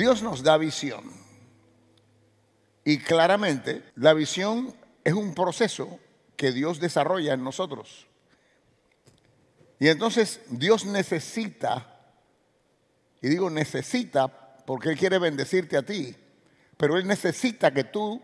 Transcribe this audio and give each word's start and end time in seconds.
Dios 0.00 0.22
nos 0.22 0.42
da 0.42 0.56
visión. 0.56 1.04
Y 2.84 2.98
claramente 2.98 3.84
la 3.96 4.14
visión 4.14 4.74
es 5.04 5.12
un 5.12 5.34
proceso 5.34 6.00
que 6.36 6.52
Dios 6.52 6.80
desarrolla 6.80 7.34
en 7.34 7.44
nosotros. 7.44 8.06
Y 9.78 9.88
entonces 9.88 10.40
Dios 10.48 10.86
necesita, 10.86 12.00
y 13.20 13.28
digo 13.28 13.50
necesita 13.50 14.28
porque 14.64 14.88
Él 14.88 14.98
quiere 14.98 15.18
bendecirte 15.18 15.76
a 15.76 15.82
ti, 15.82 16.16
pero 16.78 16.96
Él 16.96 17.06
necesita 17.06 17.70
que 17.70 17.84
tú 17.84 18.22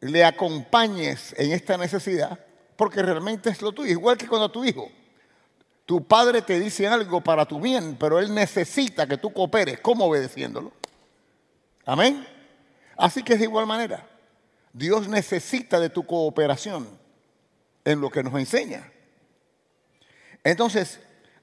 le 0.00 0.24
acompañes 0.24 1.34
en 1.36 1.52
esta 1.52 1.76
necesidad 1.76 2.40
porque 2.76 3.02
realmente 3.02 3.50
es 3.50 3.60
lo 3.60 3.72
tuyo. 3.72 3.90
Igual 3.90 4.16
que 4.16 4.28
cuando 4.28 4.50
tu 4.50 4.64
hijo, 4.64 4.90
tu 5.86 6.04
padre 6.04 6.42
te 6.42 6.58
dice 6.58 6.88
algo 6.88 7.20
para 7.20 7.46
tu 7.46 7.60
bien, 7.60 7.96
pero 7.98 8.18
él 8.18 8.34
necesita 8.34 9.06
que 9.06 9.16
tú 9.16 9.32
cooperes, 9.32 9.78
¿cómo 9.78 10.06
obedeciéndolo? 10.06 10.72
Amén. 11.84 12.26
Así 12.96 13.22
que 13.22 13.34
es 13.34 13.38
de 13.38 13.44
igual 13.44 13.66
manera. 13.66 14.04
Dios 14.72 15.08
necesita 15.08 15.78
de 15.78 15.88
tu 15.88 16.04
cooperación 16.04 16.88
en 17.84 18.00
lo 18.00 18.10
que 18.10 18.24
nos 18.24 18.34
enseña. 18.34 18.92
Entonces, 20.42 20.98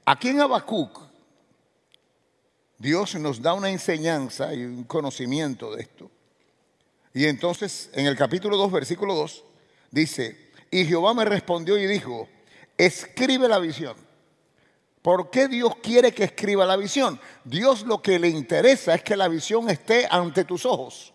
aquí 0.05 0.29
en 0.29 0.41
Habacuc, 0.41 0.99
Dios 2.77 3.15
nos 3.15 3.41
da 3.41 3.53
una 3.53 3.69
enseñanza 3.69 4.53
y 4.53 4.65
un 4.65 4.83
conocimiento 4.83 5.73
de 5.73 5.83
esto. 5.83 6.11
Y 7.13 7.27
entonces, 7.27 7.89
en 7.93 8.07
el 8.07 8.17
capítulo 8.17 8.57
2, 8.57 8.71
versículo 8.73 9.15
2, 9.15 9.43
dice, 9.89 10.51
y 10.69 10.83
Jehová 10.83 11.13
me 11.13 11.23
respondió 11.23 11.77
y 11.77 11.87
dijo, 11.87 12.27
escribe 12.77 13.47
la 13.47 13.59
visión. 13.59 13.95
¿Por 15.03 15.29
qué 15.29 15.49
Dios 15.49 15.75
quiere 15.83 16.13
que 16.13 16.23
escriba 16.23 16.65
la 16.65 16.77
visión? 16.77 17.19
Dios 17.43 17.83
lo 17.83 18.01
que 18.01 18.17
le 18.19 18.29
interesa 18.29 18.95
es 18.95 19.03
que 19.03 19.17
la 19.17 19.27
visión 19.27 19.69
esté 19.69 20.07
ante 20.09 20.45
tus 20.45 20.65
ojos. 20.65 21.13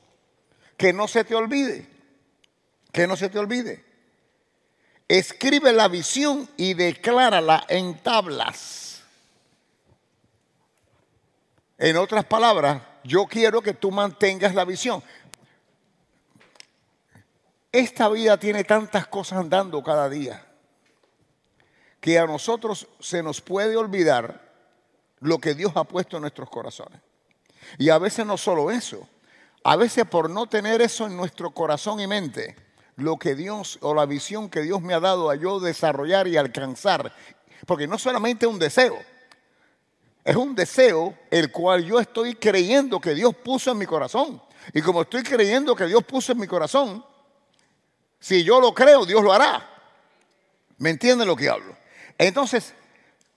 Que 0.77 0.92
no 0.92 1.09
se 1.09 1.24
te 1.24 1.34
olvide. 1.34 1.88
Que 2.93 3.07
no 3.07 3.16
se 3.16 3.30
te 3.30 3.38
olvide. 3.38 3.82
Escribe 5.09 5.73
la 5.73 5.88
visión 5.88 6.46
y 6.59 6.74
declárala 6.74 7.65
en 7.66 7.98
tablas. 8.01 9.02
En 11.79 11.96
otras 11.96 12.26
palabras, 12.26 12.82
yo 13.04 13.24
quiero 13.24 13.63
que 13.63 13.73
tú 13.73 13.91
mantengas 13.91 14.54
la 14.54 14.66
visión. 14.66 15.02
Esta 17.73 18.10
vida 18.10 18.38
tiene 18.38 18.65
tantas 18.65 19.07
cosas 19.07 19.38
andando 19.38 19.82
cada 19.82 20.10
día 20.10 20.48
que 22.01 22.18
a 22.18 22.27
nosotros 22.27 22.87
se 23.01 23.23
nos 23.23 23.41
puede 23.41 23.77
olvidar 23.77 24.49
lo 25.21 25.38
que 25.38 25.54
Dios 25.54 25.73
ha 25.74 25.85
puesto 25.85 26.16
en 26.16 26.23
nuestros 26.23 26.49
corazones. 26.49 27.01
Y 27.79 27.91
a 27.91 27.99
veces 27.99 28.24
no 28.24 28.38
solo 28.38 28.71
eso, 28.71 29.09
a 29.65 29.77
veces 29.77 30.04
por 30.07 30.30
no 30.30 30.46
tener 30.46 30.80
eso 30.80 31.07
en 31.07 31.16
nuestro 31.16 31.51
corazón 31.51 32.01
y 32.01 32.07
mente, 32.07 32.57
lo 32.96 33.16
que 33.16 33.35
Dios 33.35 33.79
o 33.82 33.95
la 33.95 34.07
visión 34.07 34.49
que 34.49 34.63
Dios 34.63 34.80
me 34.80 34.95
ha 34.95 35.01
dado 35.01 35.30
a 35.30 35.37
yo 35.37 35.60
desarrollar 35.60 36.29
y 36.29 36.37
alcanzar, 36.37 37.13
porque 37.66 37.87
no 37.87 37.99
solamente 37.99 38.46
un 38.46 38.59
deseo, 38.59 38.99
es 40.24 40.37
un 40.37 40.54
deseo 40.54 41.16
el 41.30 41.51
cual 41.51 41.85
yo 41.85 41.99
estoy 41.99 42.35
creyendo 42.35 43.01
que 43.01 43.15
Dios 43.15 43.35
puso 43.35 43.71
en 43.71 43.79
mi 43.79 43.87
corazón. 43.87 44.43
Y 44.74 44.82
como 44.82 45.02
estoy 45.02 45.23
creyendo 45.23 45.74
que 45.74 45.87
Dios 45.87 46.04
puso 46.04 46.32
en 46.32 46.38
mi 46.38 46.46
corazón, 46.46 47.02
si 48.21 48.45
yo 48.45 48.60
lo 48.60 48.74
creo, 48.74 49.07
Dios 49.07 49.23
lo 49.23 49.32
hará. 49.32 49.66
¿Me 50.76 50.91
entienden 50.91 51.26
lo 51.26 51.35
que 51.37 51.49
hablo? 51.49 51.74
Entonces, 52.19 52.74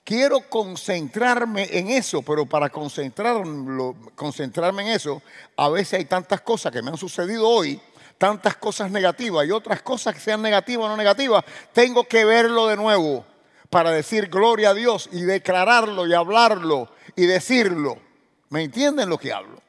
quiero 0.02 0.40
concentrarme 0.50 1.68
en 1.70 1.90
eso, 1.90 2.22
pero 2.22 2.46
para 2.46 2.68
concentrarme 2.68 4.82
en 4.82 4.88
eso, 4.88 5.22
a 5.56 5.68
veces 5.68 6.00
hay 6.00 6.04
tantas 6.06 6.40
cosas 6.40 6.72
que 6.72 6.82
me 6.82 6.90
han 6.90 6.96
sucedido 6.96 7.48
hoy, 7.48 7.80
tantas 8.18 8.56
cosas 8.56 8.90
negativas 8.90 9.46
y 9.46 9.52
otras 9.52 9.82
cosas 9.82 10.14
que 10.14 10.20
sean 10.20 10.42
negativas 10.42 10.86
o 10.86 10.88
no 10.88 10.96
negativas, 10.96 11.44
tengo 11.72 12.04
que 12.04 12.24
verlo 12.24 12.66
de 12.66 12.76
nuevo 12.76 13.24
para 13.70 13.90
decir 13.90 14.28
gloria 14.28 14.70
a 14.70 14.74
Dios 14.74 15.08
y 15.12 15.22
declararlo 15.22 16.06
y 16.06 16.14
hablarlo 16.14 16.90
y 17.16 17.26
decirlo. 17.26 17.98
¿Me 18.50 18.64
entienden 18.64 19.08
lo 19.08 19.16
que 19.16 19.32
hablo? 19.32 19.62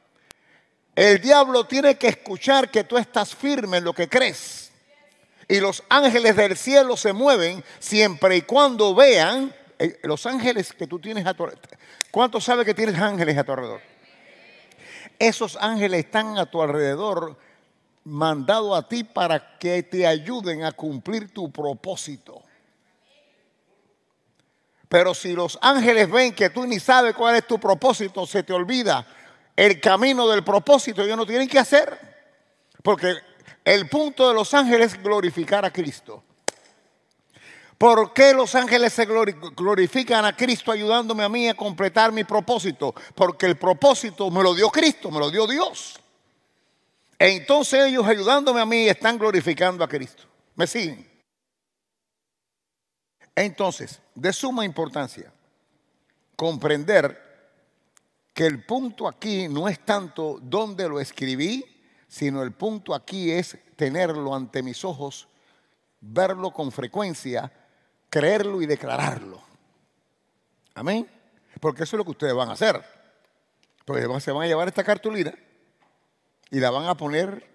El 0.96 1.22
diablo 1.22 1.66
tiene 1.66 1.98
que 1.98 2.08
escuchar 2.08 2.70
que 2.70 2.84
tú 2.84 2.98
estás 2.98 3.34
firme 3.34 3.78
en 3.78 3.84
lo 3.84 3.94
que 3.94 4.10
crees 4.10 4.73
y 5.54 5.60
los 5.60 5.84
ángeles 5.88 6.36
del 6.36 6.58
cielo 6.58 6.98
se 6.98 7.14
mueven 7.14 7.64
siempre 7.78 8.38
y 8.38 8.42
cuando 8.42 8.96
vean 8.96 9.54
eh, 9.78 10.00
los 10.02 10.26
ángeles 10.26 10.74
que 10.74 10.88
tú 10.88 10.98
tienes 10.98 11.28
a 11.28 11.36
tu 11.36 11.44
alrededor. 11.44 11.78
¿Cuántos 12.10 12.44
sabe 12.44 12.66
que 12.66 12.74
tienes 12.74 13.00
ángeles 13.00 13.38
a 13.38 13.44
tu 13.44 13.52
alrededor? 13.52 13.82
Esos 15.20 15.56
ángeles 15.58 16.06
están 16.06 16.40
a 16.40 16.48
tu 16.48 16.60
alrededor 16.60 17.38
mandado 18.04 18.74
a 18.74 18.90
ti 18.90 19.04
para 19.04 19.60
que 19.60 19.84
te 19.84 20.08
ayuden 20.08 20.64
a 20.64 20.72
cumplir 20.72 21.32
tu 21.32 21.52
propósito. 21.52 22.42
Pero 24.90 25.14
si 25.14 25.34
los 25.34 25.60
ángeles 25.62 26.10
ven 26.10 26.34
que 26.34 26.50
tú 26.50 26.66
ni 26.66 26.80
sabes 26.80 27.14
cuál 27.14 27.36
es 27.36 27.46
tu 27.46 27.60
propósito, 27.60 28.26
se 28.26 28.42
te 28.42 28.54
olvida 28.54 29.06
el 29.56 29.80
camino 29.80 30.28
del 30.28 30.44
propósito, 30.44 31.04
ellos 31.04 31.18
no 31.18 31.28
tienen 31.28 31.48
que 31.48 31.60
hacer. 31.60 31.96
Porque 32.82 33.14
el 33.64 33.88
punto 33.90 34.28
de 34.28 34.34
los 34.34 34.54
ángeles 34.54 34.94
es 34.94 35.04
glorificar 35.04 35.66
a 35.66 35.72
Cristo. 35.72 36.24
¿Por 37.78 38.14
qué 38.14 38.34
los 38.34 38.56
ángeles 38.56 38.94
se 38.94 39.06
glorifican 39.06 40.24
a 40.24 40.36
Cristo 40.36 40.72
ayudándome 40.72 41.24
a 41.24 41.30
mí 41.30 41.50
a 41.50 41.54
completar 41.54 42.12
mi 42.12 42.24
propósito? 42.24 42.96
Porque 43.14 43.46
el 43.46 43.58
propósito 43.58 44.30
me 44.32 44.42
lo 44.42 44.54
dio 44.54 44.70
Cristo, 44.70 45.12
me 45.12 45.20
lo 45.20 45.30
dio 45.30 45.46
Dios. 45.46 46.00
E 47.20 47.30
entonces 47.32 47.86
ellos 47.86 48.06
ayudándome 48.08 48.62
a 48.62 48.66
mí 48.66 48.88
están 48.88 49.18
glorificando 49.18 49.84
a 49.84 49.88
Cristo. 49.88 50.24
¿Me 50.56 50.68
siguen? 50.68 51.10
Entonces, 53.36 54.00
de 54.14 54.32
suma 54.32 54.64
importancia, 54.64 55.34
comprender 56.36 57.22
que 58.34 58.46
el 58.46 58.64
punto 58.66 59.08
aquí 59.08 59.48
no 59.48 59.68
es 59.68 59.84
tanto 59.84 60.40
dónde 60.42 60.88
lo 60.88 61.00
escribí, 61.00 61.73
sino 62.14 62.44
el 62.44 62.52
punto 62.52 62.94
aquí 62.94 63.32
es 63.32 63.58
tenerlo 63.76 64.36
ante 64.36 64.62
mis 64.62 64.86
ojos, 64.86 65.28
verlo 66.00 66.52
con 66.52 66.72
frecuencia, 66.72 67.52
creerlo 68.08 68.62
y 68.62 68.68
declararlo. 68.68 69.42
Amén. 70.76 71.10
Porque 71.60 71.86
eso 71.86 71.96
es 71.96 71.98
lo 71.98 72.06
que 72.06 72.12
ustedes 72.12 72.36
van 72.36 72.50
a 72.50 72.52
hacer. 72.52 72.86
Porque 73.84 74.08
se 74.20 74.32
van 74.32 74.44
a 74.44 74.46
llevar 74.46 74.68
esta 74.68 74.84
cartulina 74.84 75.34
y 76.52 76.60
la 76.60 76.70
van 76.70 76.86
a 76.86 76.96
poner 76.96 77.50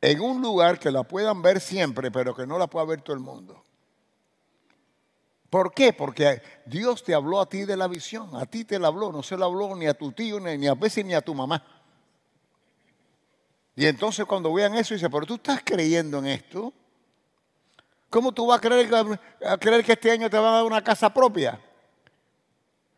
en 0.00 0.20
un 0.20 0.42
lugar 0.42 0.80
que 0.80 0.90
la 0.90 1.04
puedan 1.04 1.40
ver 1.40 1.60
siempre, 1.60 2.10
pero 2.10 2.34
que 2.34 2.48
no 2.48 2.58
la 2.58 2.66
pueda 2.66 2.84
ver 2.84 3.02
todo 3.02 3.14
el 3.14 3.22
mundo. 3.22 3.62
¿Por 5.48 5.72
qué? 5.72 5.92
Porque 5.92 6.42
Dios 6.66 7.04
te 7.04 7.14
habló 7.14 7.40
a 7.40 7.48
ti 7.48 7.64
de 7.64 7.76
la 7.76 7.86
visión, 7.86 8.34
a 8.34 8.44
ti 8.44 8.64
te 8.64 8.80
la 8.80 8.88
habló, 8.88 9.12
no 9.12 9.22
se 9.22 9.36
la 9.36 9.44
habló 9.44 9.76
ni 9.76 9.86
a 9.86 9.94
tu 9.94 10.10
tío, 10.10 10.40
ni 10.40 10.66
a 10.66 10.74
veces 10.74 11.04
ni 11.04 11.14
a 11.14 11.20
tu 11.20 11.32
mamá. 11.32 11.73
Y 13.76 13.86
entonces 13.86 14.24
cuando 14.24 14.52
vean 14.52 14.74
eso, 14.74 14.94
dice, 14.94 15.10
pero 15.10 15.26
tú 15.26 15.34
estás 15.34 15.60
creyendo 15.64 16.18
en 16.18 16.26
esto. 16.26 16.72
¿Cómo 18.08 18.32
tú 18.32 18.46
vas 18.46 18.58
a 18.58 18.60
creer, 18.60 18.94
a 19.44 19.58
creer 19.58 19.84
que 19.84 19.92
este 19.92 20.10
año 20.10 20.30
te 20.30 20.36
van 20.36 20.46
a 20.46 20.56
dar 20.56 20.64
una 20.64 20.82
casa 20.82 21.12
propia? 21.12 21.60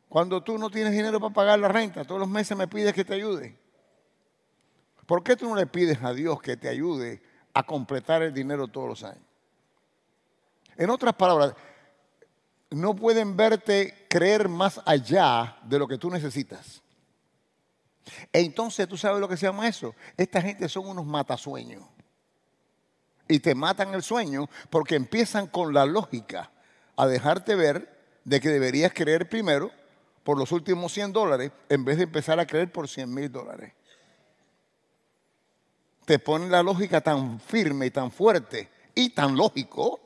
Cuando 0.08 0.42
tú 0.42 0.58
no 0.58 0.70
tienes 0.70 0.92
dinero 0.92 1.18
para 1.18 1.32
pagar 1.32 1.58
la 1.58 1.68
renta, 1.68 2.04
todos 2.04 2.20
los 2.20 2.28
meses 2.28 2.56
me 2.56 2.68
pides 2.68 2.94
que 2.94 3.04
te 3.04 3.14
ayude. 3.14 3.58
¿Por 5.06 5.22
qué 5.22 5.36
tú 5.36 5.48
no 5.48 5.54
le 5.54 5.66
pides 5.66 6.02
a 6.02 6.12
Dios 6.12 6.40
que 6.42 6.56
te 6.56 6.68
ayude 6.68 7.22
a 7.54 7.62
completar 7.62 8.22
el 8.22 8.34
dinero 8.34 8.68
todos 8.68 8.88
los 8.88 9.04
años? 9.04 9.24
En 10.76 10.90
otras 10.90 11.14
palabras, 11.14 11.54
no 12.70 12.94
pueden 12.94 13.36
verte 13.36 14.06
creer 14.10 14.48
más 14.48 14.80
allá 14.84 15.56
de 15.62 15.78
lo 15.78 15.88
que 15.88 15.96
tú 15.96 16.10
necesitas. 16.10 16.82
Entonces, 18.32 18.88
¿tú 18.88 18.96
sabes 18.96 19.20
lo 19.20 19.28
que 19.28 19.36
se 19.36 19.46
llama 19.46 19.68
eso? 19.68 19.94
Esta 20.16 20.40
gente 20.40 20.68
son 20.68 20.88
unos 20.88 21.06
matasueños. 21.06 21.82
Y 23.28 23.40
te 23.40 23.54
matan 23.54 23.94
el 23.94 24.02
sueño 24.02 24.48
porque 24.70 24.94
empiezan 24.94 25.48
con 25.48 25.74
la 25.74 25.84
lógica 25.84 26.52
a 26.96 27.06
dejarte 27.06 27.54
ver 27.54 27.96
de 28.24 28.40
que 28.40 28.48
deberías 28.48 28.92
creer 28.92 29.28
primero 29.28 29.70
por 30.22 30.38
los 30.38 30.52
últimos 30.52 30.92
100 30.92 31.12
dólares 31.12 31.52
en 31.68 31.84
vez 31.84 31.98
de 31.98 32.04
empezar 32.04 32.40
a 32.40 32.46
creer 32.46 32.72
por 32.72 32.88
100 32.88 33.12
mil 33.12 33.30
dólares. 33.30 33.72
Te 36.04 36.18
ponen 36.18 36.50
la 36.50 36.62
lógica 36.62 37.00
tan 37.00 37.40
firme 37.40 37.86
y 37.86 37.90
tan 37.90 38.10
fuerte 38.10 38.68
y 38.94 39.10
tan 39.10 39.36
lógico 39.36 40.00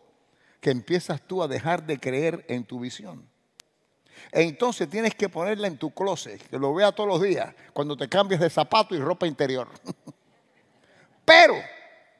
que 0.60 0.70
empiezas 0.70 1.22
tú 1.26 1.42
a 1.42 1.48
dejar 1.48 1.86
de 1.86 1.98
creer 1.98 2.44
en 2.48 2.64
tu 2.64 2.80
visión. 2.80 3.29
Entonces 4.32 4.88
tienes 4.88 5.14
que 5.14 5.28
ponerla 5.28 5.66
en 5.66 5.76
tu 5.76 5.90
closet, 5.90 6.40
que 6.48 6.58
lo 6.58 6.72
vea 6.74 6.92
todos 6.92 7.08
los 7.08 7.22
días, 7.22 7.54
cuando 7.72 7.96
te 7.96 8.08
cambias 8.08 8.40
de 8.40 8.50
zapato 8.50 8.94
y 8.94 8.98
ropa 8.98 9.26
interior. 9.26 9.68
Pero 11.24 11.54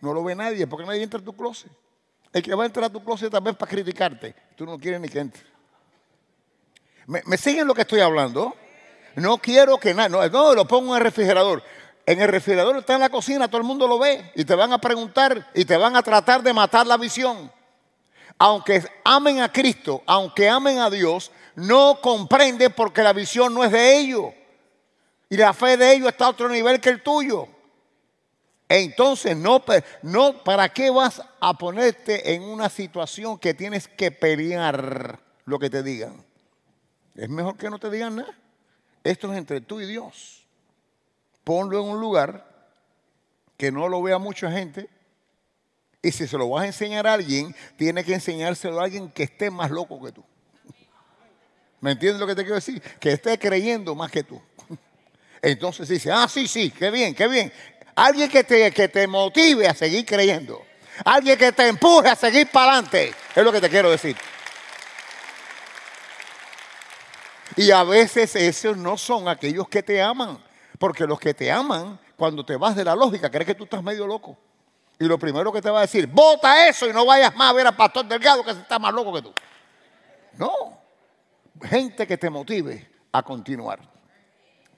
no 0.01 0.13
lo 0.13 0.25
ve 0.25 0.35
nadie, 0.35 0.67
porque 0.67 0.87
nadie 0.87 1.03
entra 1.03 1.21
a 1.21 1.25
tu 1.25 1.35
closet. 1.35 1.71
El 2.33 2.43
que 2.43 2.55
va 2.55 2.63
a 2.63 2.67
entrar 2.67 2.85
a 2.85 2.91
tu 2.91 3.03
closet 3.03 3.31
también 3.31 3.57
para 3.57 3.71
criticarte. 3.71 4.35
Tú 4.57 4.65
no 4.65 4.79
quieres 4.79 5.01
ni 5.01 5.09
que 5.09 5.19
entre. 5.19 5.43
¿Me, 7.07 7.23
¿Me 7.27 7.37
siguen 7.37 7.67
lo 7.67 7.75
que 7.75 7.83
estoy 7.83 8.01
hablando? 8.01 8.55
No 9.17 9.39
quiero 9.39 9.79
que 9.79 9.93
nada, 9.95 10.09
no, 10.09 10.27
no, 10.29 10.55
lo 10.55 10.67
pongo 10.67 10.95
en 10.95 10.99
el 10.99 11.05
refrigerador. 11.05 11.63
En 12.07 12.21
el 12.21 12.29
refrigerador 12.29 12.77
está 12.79 12.95
en 12.95 13.01
la 13.01 13.09
cocina, 13.09 13.49
todo 13.49 13.61
el 13.61 13.67
mundo 13.67 13.87
lo 13.87 13.99
ve 13.99 14.33
y 14.35 14.45
te 14.45 14.55
van 14.55 14.73
a 14.73 14.79
preguntar 14.79 15.51
y 15.55 15.65
te 15.65 15.77
van 15.77 15.97
a 15.97 16.03
tratar 16.03 16.43
de 16.43 16.53
matar 16.53 16.87
la 16.87 16.97
visión. 16.97 17.53
Aunque 18.39 18.83
amen 19.05 19.41
a 19.41 19.53
Cristo, 19.53 20.03
aunque 20.07 20.49
amen 20.49 20.79
a 20.79 20.89
Dios, 20.89 21.31
no 21.61 22.01
comprende 22.01 22.71
porque 22.71 23.03
la 23.03 23.13
visión 23.13 23.55
no 23.55 23.65
es 23.65 23.73
de 23.73 23.99
ellos. 23.99 24.33
Y 25.29 25.37
la 25.37 25.53
fe 25.53 25.77
de 25.77 25.93
ellos 25.93 26.09
está 26.09 26.27
a 26.27 26.31
otro 26.31 26.49
nivel 26.49 26.81
que 26.81 26.89
el 26.89 27.03
tuyo. 27.03 27.47
Entonces, 28.69 29.37
no, 29.37 29.63
no, 30.03 30.45
¿para 30.45 30.73
qué 30.73 30.91
vas 30.91 31.23
a 31.41 31.55
ponerte 31.55 32.35
en 32.35 32.43
una 32.43 32.69
situación 32.69 33.39
que 33.39 33.53
tienes 33.53 33.89
que 33.89 34.11
pelear 34.11 35.21
lo 35.45 35.59
que 35.59 35.71
te 35.71 35.83
digan? 35.83 36.25
Es 37.15 37.29
mejor 37.29 37.57
que 37.57 37.69
no 37.69 37.79
te 37.79 37.91
digan 37.91 38.17
nada. 38.17 38.35
Esto 39.05 39.33
es 39.33 39.39
entre 39.39 39.61
tú 39.61 39.81
y 39.81 39.87
Dios. 39.87 40.47
Ponlo 41.45 41.81
en 41.81 41.89
un 41.89 42.01
lugar 42.01 42.47
que 43.57 43.71
no 43.71 43.89
lo 43.89 44.03
vea 44.03 44.19
mucha 44.19 44.51
gente. 44.51 44.89
Y 46.03 46.13
si 46.13 46.27
se 46.27 46.39
lo 46.39 46.49
vas 46.49 46.63
a 46.63 46.67
enseñar 46.67 47.07
a 47.07 47.15
alguien, 47.15 47.55
tiene 47.77 48.05
que 48.05 48.15
enseñárselo 48.15 48.81
a 48.81 48.85
alguien 48.85 49.11
que 49.11 49.25
esté 49.25 49.51
más 49.51 49.71
loco 49.71 50.03
que 50.03 50.13
tú. 50.13 50.25
¿Me 51.81 51.93
entiendes 51.93 52.21
lo 52.21 52.27
que 52.27 52.35
te 52.35 52.43
quiero 52.43 52.57
decir? 52.57 52.81
Que 52.99 53.13
esté 53.13 53.39
creyendo 53.39 53.95
más 53.95 54.11
que 54.11 54.23
tú. 54.23 54.41
Entonces 55.43 55.89
dice, 55.89 56.13
ah, 56.13 56.29
sí, 56.29 56.47
sí, 56.47 56.71
qué 56.71 56.91
bien, 56.91 57.15
qué 57.15 57.27
bien. 57.27 57.53
Alguien 57.95 58.29
que 58.29 58.45
te, 58.45 58.71
que 58.73 58.89
te 58.89 59.07
motive 59.07 59.67
a 59.67 59.75
seguir 59.75 60.05
creyendo. 60.05 60.65
Alguien 61.05 61.39
que 61.39 61.53
te 61.53 61.67
empuje 61.67 62.09
a 62.09 62.17
seguir 62.17 62.49
para 62.51 62.73
adelante. 62.73 63.15
Es 63.35 63.43
lo 63.43 63.51
que 63.51 63.61
te 63.61 63.71
quiero 63.71 63.91
decir. 63.91 64.17
Y 67.57 67.71
a 67.71 67.83
veces 67.85 68.37
esos 68.37 68.77
no 68.77 68.97
son 68.97 69.29
aquellos 69.29 69.69
que 69.69 69.83
te 69.83 70.01
aman. 70.03 70.39
Porque 70.79 71.07
los 71.07 71.19
que 71.19 71.35
te 71.35 71.51
aman, 71.51 71.99
cuando 72.17 72.45
te 72.45 72.57
vas 72.57 72.77
de 72.77 72.85
la 72.85 72.95
lógica, 72.95 73.31
crees 73.31 73.47
que 73.47 73.55
tú 73.55 73.65
estás 73.65 73.83
medio 73.83 74.07
loco. 74.07 74.37
Y 74.99 75.05
lo 75.05 75.19
primero 75.19 75.51
que 75.51 75.63
te 75.63 75.71
va 75.71 75.79
a 75.79 75.83
decir, 75.83 76.07
bota 76.07 76.69
eso 76.69 76.87
y 76.87 76.93
no 76.93 77.07
vayas 77.07 77.35
más 77.35 77.51
a 77.51 77.53
ver 77.55 77.67
al 77.67 77.77
pastor 77.77 78.07
Delgado 78.07 78.45
que 78.45 78.51
está 78.51 78.79
más 78.79 78.93
loco 78.93 79.15
que 79.15 79.23
tú. 79.23 79.33
No. 80.37 80.80
Gente 81.63 82.07
que 82.07 82.17
te 82.17 82.31
motive 82.31 82.89
a 83.13 83.23
continuar. 83.23 83.81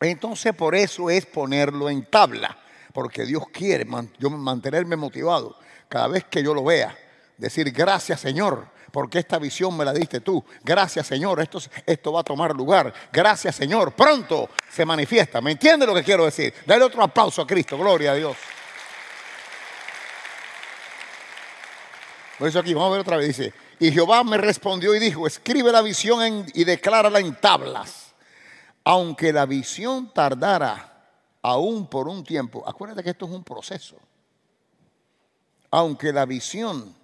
Entonces 0.01 0.55
por 0.55 0.75
eso 0.75 1.11
es 1.11 1.27
ponerlo 1.27 1.89
en 1.89 2.05
tabla. 2.07 2.59
Porque 2.93 3.25
Dios 3.25 3.45
quiere 3.53 3.87
yo 4.19 4.29
mantenerme 4.31 4.97
motivado 4.97 5.57
cada 5.89 6.09
vez 6.09 6.25
que 6.25 6.43
yo 6.43 6.55
lo 6.55 6.65
vea. 6.65 6.97
Decir 7.39 7.71
gracias 7.71 8.21
Señor 8.21 8.73
porque 8.93 9.19
esta 9.19 9.39
visión 9.39 9.77
me 9.77 9.85
la 9.85 9.93
diste 9.93 10.21
tú. 10.21 10.45
Gracias 10.63 11.07
Señor, 11.07 11.41
esto, 11.41 11.59
esto 11.87 12.13
va 12.13 12.21
a 12.21 12.25
tomar 12.25 12.55
lugar. 12.55 12.93
Gracias 13.11 13.57
Señor, 13.57 13.93
pronto 13.93 14.51
se 14.71 14.85
manifiesta. 14.85 15.41
¿Me 15.41 15.53
entiende 15.53 15.87
lo 15.87 15.95
que 15.95 16.05
quiero 16.05 16.27
decir? 16.27 16.55
Dale 16.67 16.85
otro 16.85 17.03
aplauso 17.03 17.43
a 17.43 17.47
Cristo, 17.47 17.79
gloria 17.79 18.13
a 18.13 18.15
Dios. 18.15 18.37
Por 22.39 22.49
eso 22.49 22.59
aquí, 22.59 22.75
vamos 22.75 22.89
a 22.89 22.93
ver 22.93 23.01
otra 23.01 23.17
vez, 23.17 23.29
dice, 23.29 23.53
y 23.83 23.91
Jehová 23.91 24.23
me 24.23 24.39
respondió 24.39 24.95
y 24.95 25.01
dijo, 25.01 25.27
escribe 25.27 25.73
la 25.73 25.83
visión 25.83 26.47
y 26.55 26.63
declárala 26.63 27.19
en 27.19 27.35
tablas. 27.35 28.15
Aunque 28.85 29.33
la 29.33 29.45
visión 29.45 30.15
tardara 30.15 31.09
aún 31.43 31.89
por 31.89 32.07
un 32.07 32.23
tiempo, 32.23 32.63
acuérdate 32.65 33.03
que 33.03 33.11
esto 33.11 33.27
es 33.27 33.33
un 33.33 33.43
proceso. 33.43 33.97
Aunque 35.73 36.13
la 36.13 36.27
visión 36.27 36.95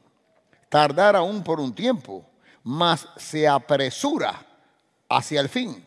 tardar 0.69 1.17
aún 1.17 1.43
por 1.43 1.59
un 1.59 1.75
tiempo, 1.75 2.25
mas 2.63 3.09
se 3.17 3.49
apresura 3.49 4.41
hacia 5.09 5.41
el 5.41 5.49
fin. 5.49 5.85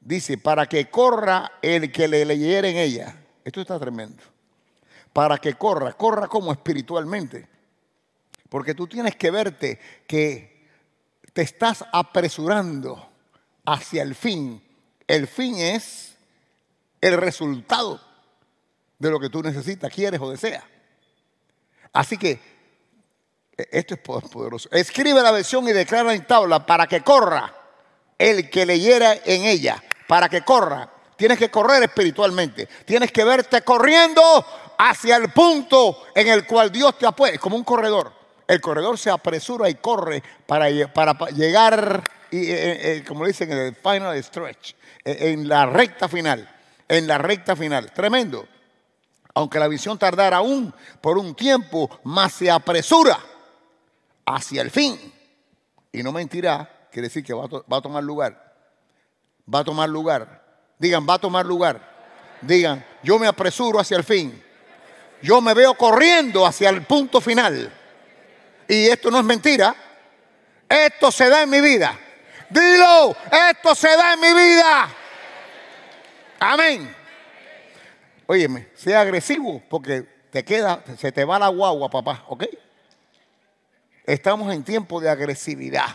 Dice, 0.00 0.38
para 0.38 0.66
que 0.66 0.90
corra 0.90 1.52
el 1.62 1.92
que 1.92 2.08
le 2.08 2.24
leyera 2.24 2.66
en 2.66 2.78
ella. 2.78 3.16
Esto 3.44 3.60
está 3.60 3.78
tremendo. 3.78 4.24
Para 5.12 5.38
que 5.38 5.54
corra, 5.54 5.92
corra 5.92 6.26
como 6.26 6.50
espiritualmente. 6.50 7.51
Porque 8.52 8.74
tú 8.74 8.86
tienes 8.86 9.16
que 9.16 9.30
verte 9.30 9.80
que 10.06 10.68
te 11.32 11.40
estás 11.40 11.86
apresurando 11.90 13.08
hacia 13.64 14.02
el 14.02 14.14
fin. 14.14 14.62
El 15.06 15.26
fin 15.26 15.56
es 15.56 16.18
el 17.00 17.16
resultado 17.16 17.98
de 18.98 19.10
lo 19.10 19.18
que 19.18 19.30
tú 19.30 19.42
necesitas, 19.42 19.90
quieres 19.90 20.20
o 20.20 20.30
deseas. 20.30 20.62
Así 21.94 22.18
que 22.18 22.32
e, 23.56 23.68
esto 23.70 23.94
es 23.94 24.00
poderoso. 24.00 24.68
Escribe 24.70 25.22
la 25.22 25.30
versión 25.30 25.66
y 25.66 25.72
declara 25.72 26.12
en 26.12 26.26
tabla 26.26 26.66
para 26.66 26.86
que 26.86 27.00
corra 27.00 27.54
el 28.18 28.50
que 28.50 28.66
leyera 28.66 29.14
en 29.14 29.46
ella, 29.46 29.82
para 30.06 30.28
que 30.28 30.42
corra. 30.42 30.92
Tienes 31.16 31.38
que 31.38 31.50
correr 31.50 31.84
espiritualmente. 31.84 32.68
Tienes 32.84 33.12
que 33.12 33.24
verte 33.24 33.62
corriendo 33.62 34.22
hacia 34.76 35.16
el 35.16 35.32
punto 35.32 36.02
en 36.14 36.28
el 36.28 36.46
cual 36.46 36.70
Dios 36.70 36.98
te 36.98 37.06
apoya, 37.06 37.38
como 37.38 37.56
un 37.56 37.64
corredor. 37.64 38.20
El 38.46 38.60
corredor 38.60 38.98
se 38.98 39.10
apresura 39.10 39.68
y 39.68 39.74
corre 39.76 40.22
para, 40.46 40.68
llegar, 40.68 42.02
y, 42.30 42.38
eh, 42.38 42.42
eh, 42.50 42.80
eh, 42.82 43.04
como 43.06 43.26
dicen, 43.26 43.52
en 43.52 43.58
el 43.58 43.74
final 43.74 44.22
stretch, 44.22 44.74
en 45.04 45.48
la 45.48 45.66
recta 45.66 46.08
final. 46.08 46.48
En 46.88 47.06
la 47.06 47.18
recta 47.18 47.56
final. 47.56 47.90
Tremendo 47.92 48.46
aunque 49.34 49.58
la 49.58 49.68
visión 49.68 49.98
tardara 49.98 50.38
aún 50.38 50.72
por 51.00 51.18
un 51.18 51.34
tiempo, 51.34 51.90
más 52.04 52.32
se 52.32 52.50
apresura 52.50 53.18
hacia 54.26 54.62
el 54.62 54.70
fin. 54.70 54.98
Y 55.90 56.02
no 56.02 56.12
mentirá, 56.12 56.88
quiere 56.90 57.08
decir 57.08 57.24
que 57.24 57.32
va 57.32 57.44
a, 57.44 57.80
tomar 57.80 58.04
lugar. 58.04 58.54
Va 59.52 59.60
a 59.60 59.64
tomar 59.64 59.88
lugar. 59.88 60.42
Digan, 60.78 61.06
va 61.08 61.14
a 61.14 61.18
tomar 61.18 61.46
lugar. 61.46 61.90
Digan, 62.42 62.84
yo 63.02 63.18
me 63.18 63.26
apresuro 63.26 63.78
hacia 63.78 63.96
el 63.96 64.04
fin. 64.04 64.42
Yo 65.22 65.40
me 65.40 65.54
veo 65.54 65.74
corriendo 65.74 66.46
hacia 66.46 66.68
el 66.70 66.82
punto 66.82 67.20
final. 67.20 67.72
Y 68.72 68.86
esto 68.86 69.10
no 69.10 69.18
es 69.18 69.24
mentira. 69.26 69.76
Esto 70.66 71.12
se 71.12 71.28
da 71.28 71.42
en 71.42 71.50
mi 71.50 71.60
vida. 71.60 71.94
Dilo, 72.48 73.14
esto 73.50 73.74
se 73.74 73.88
da 73.88 74.14
en 74.14 74.20
mi 74.20 74.32
vida. 74.32 74.88
Amén. 76.40 76.96
Óyeme, 78.26 78.68
sea 78.74 79.02
agresivo 79.02 79.62
porque 79.68 80.08
te 80.30 80.42
queda, 80.42 80.82
se 80.96 81.12
te 81.12 81.22
va 81.26 81.38
la 81.38 81.48
guagua, 81.48 81.90
papá, 81.90 82.24
¿ok? 82.28 82.44
Estamos 84.06 84.50
en 84.54 84.64
tiempo 84.64 85.02
de 85.02 85.10
agresividad. 85.10 85.94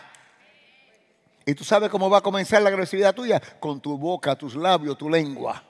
¿Y 1.47 1.55
tú 1.55 1.63
sabes 1.63 1.89
cómo 1.89 2.11
va 2.11 2.19
a 2.19 2.21
comenzar 2.21 2.61
la 2.61 2.69
agresividad 2.69 3.15
tuya? 3.15 3.41
Con 3.59 3.81
tu 3.81 3.97
boca, 3.97 4.35
tus 4.35 4.53
labios, 4.53 4.99
tu 4.99 5.09
lengua. 5.09 5.63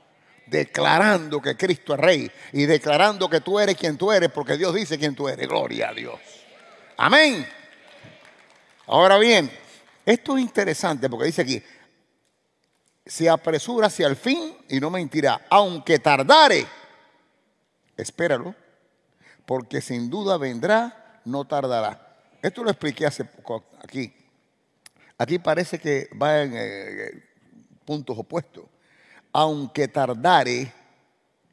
Declarando 0.45 1.41
que 1.41 1.55
Cristo 1.55 1.93
es 1.93 1.99
rey 2.01 2.31
y 2.51 2.65
declarando 2.65 3.29
que 3.29 3.39
tú 3.39 3.61
eres 3.61 3.77
quien 3.77 3.97
tú 3.97 4.11
eres 4.11 4.29
porque 4.29 4.57
Dios 4.57 4.75
dice 4.75 4.99
quien 4.99 5.15
tú 5.15 5.29
eres. 5.29 5.47
Gloria 5.47 5.87
a 5.91 5.93
Dios. 5.93 6.19
Amén. 6.97 7.47
Ahora 8.87 9.19
bien, 9.19 9.51
esto 10.03 10.35
es 10.35 10.41
interesante 10.41 11.07
porque 11.07 11.27
dice 11.27 11.43
aquí, 11.43 11.61
se 13.05 13.29
apresura 13.29 13.85
hacia 13.85 14.07
el 14.07 14.15
fin 14.15 14.57
y 14.67 14.79
no 14.79 14.89
mentirá, 14.89 15.45
aunque 15.49 15.99
tardare, 15.99 16.65
espéralo, 17.95 18.55
porque 19.45 19.79
sin 19.79 20.09
duda 20.09 20.37
vendrá, 20.37 21.21
no 21.23 21.45
tardará. 21.45 22.17
Esto 22.41 22.63
lo 22.63 22.71
expliqué 22.71 23.05
hace 23.05 23.25
poco 23.25 23.63
aquí. 23.83 24.13
Aquí 25.19 25.37
parece 25.37 25.77
que 25.77 26.09
va 26.19 26.41
en 26.41 26.53
eh, 26.55 27.23
puntos 27.85 28.17
opuestos. 28.17 28.65
Aunque 29.33 29.87
tardare, 29.87 30.73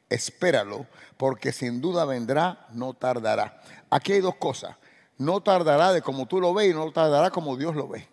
espéralo, 0.09 0.87
porque 1.19 1.53
sin 1.53 1.83
duda 1.83 2.07
vendrá, 2.07 2.67
no 2.73 2.95
tardará. 2.95 3.61
Aquí 3.91 4.13
hay 4.13 4.21
dos 4.21 4.37
cosas. 4.37 4.77
No 5.19 5.41
tardará 5.43 5.93
de 5.93 6.03
como 6.03 6.27
tú 6.27 6.41
lo 6.41 6.53
ves 6.55 6.71
y 6.71 6.75
no 6.75 6.91
tardará 6.93 7.31
como 7.31 7.57
Dios 7.57 7.75
lo 7.75 7.89
ve. 7.89 8.09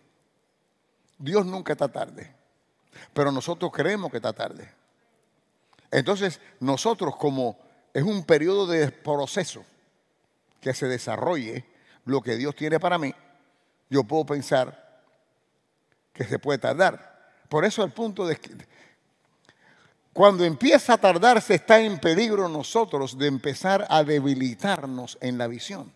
Dios 1.17 1.45
nunca 1.45 1.73
está 1.73 1.87
tarde 1.87 2.41
pero 3.13 3.31
nosotros 3.31 3.71
creemos 3.73 4.11
que 4.11 4.17
está 4.17 4.33
tarde. 4.33 4.69
Entonces, 5.89 6.39
nosotros 6.59 7.15
como 7.17 7.57
es 7.93 8.03
un 8.03 8.23
periodo 8.23 8.67
de 8.67 8.89
proceso 8.91 9.65
que 10.61 10.73
se 10.73 10.87
desarrolle 10.87 11.65
lo 12.05 12.21
que 12.21 12.37
Dios 12.37 12.55
tiene 12.55 12.79
para 12.79 12.97
mí, 12.97 13.13
yo 13.89 14.03
puedo 14.03 14.25
pensar 14.25 15.01
que 16.13 16.23
se 16.23 16.39
puede 16.39 16.59
tardar. 16.59 17.33
Por 17.49 17.65
eso 17.65 17.83
el 17.83 17.91
punto 17.91 18.25
de 18.25 18.37
que 18.37 18.55
cuando 20.13 20.43
empieza 20.45 20.93
a 20.93 20.97
tardarse 20.97 21.55
está 21.55 21.79
en 21.79 21.99
peligro 21.99 22.47
nosotros 22.47 23.17
de 23.17 23.27
empezar 23.27 23.85
a 23.89 24.03
debilitarnos 24.03 25.17
en 25.21 25.37
la 25.37 25.47
visión. 25.47 25.91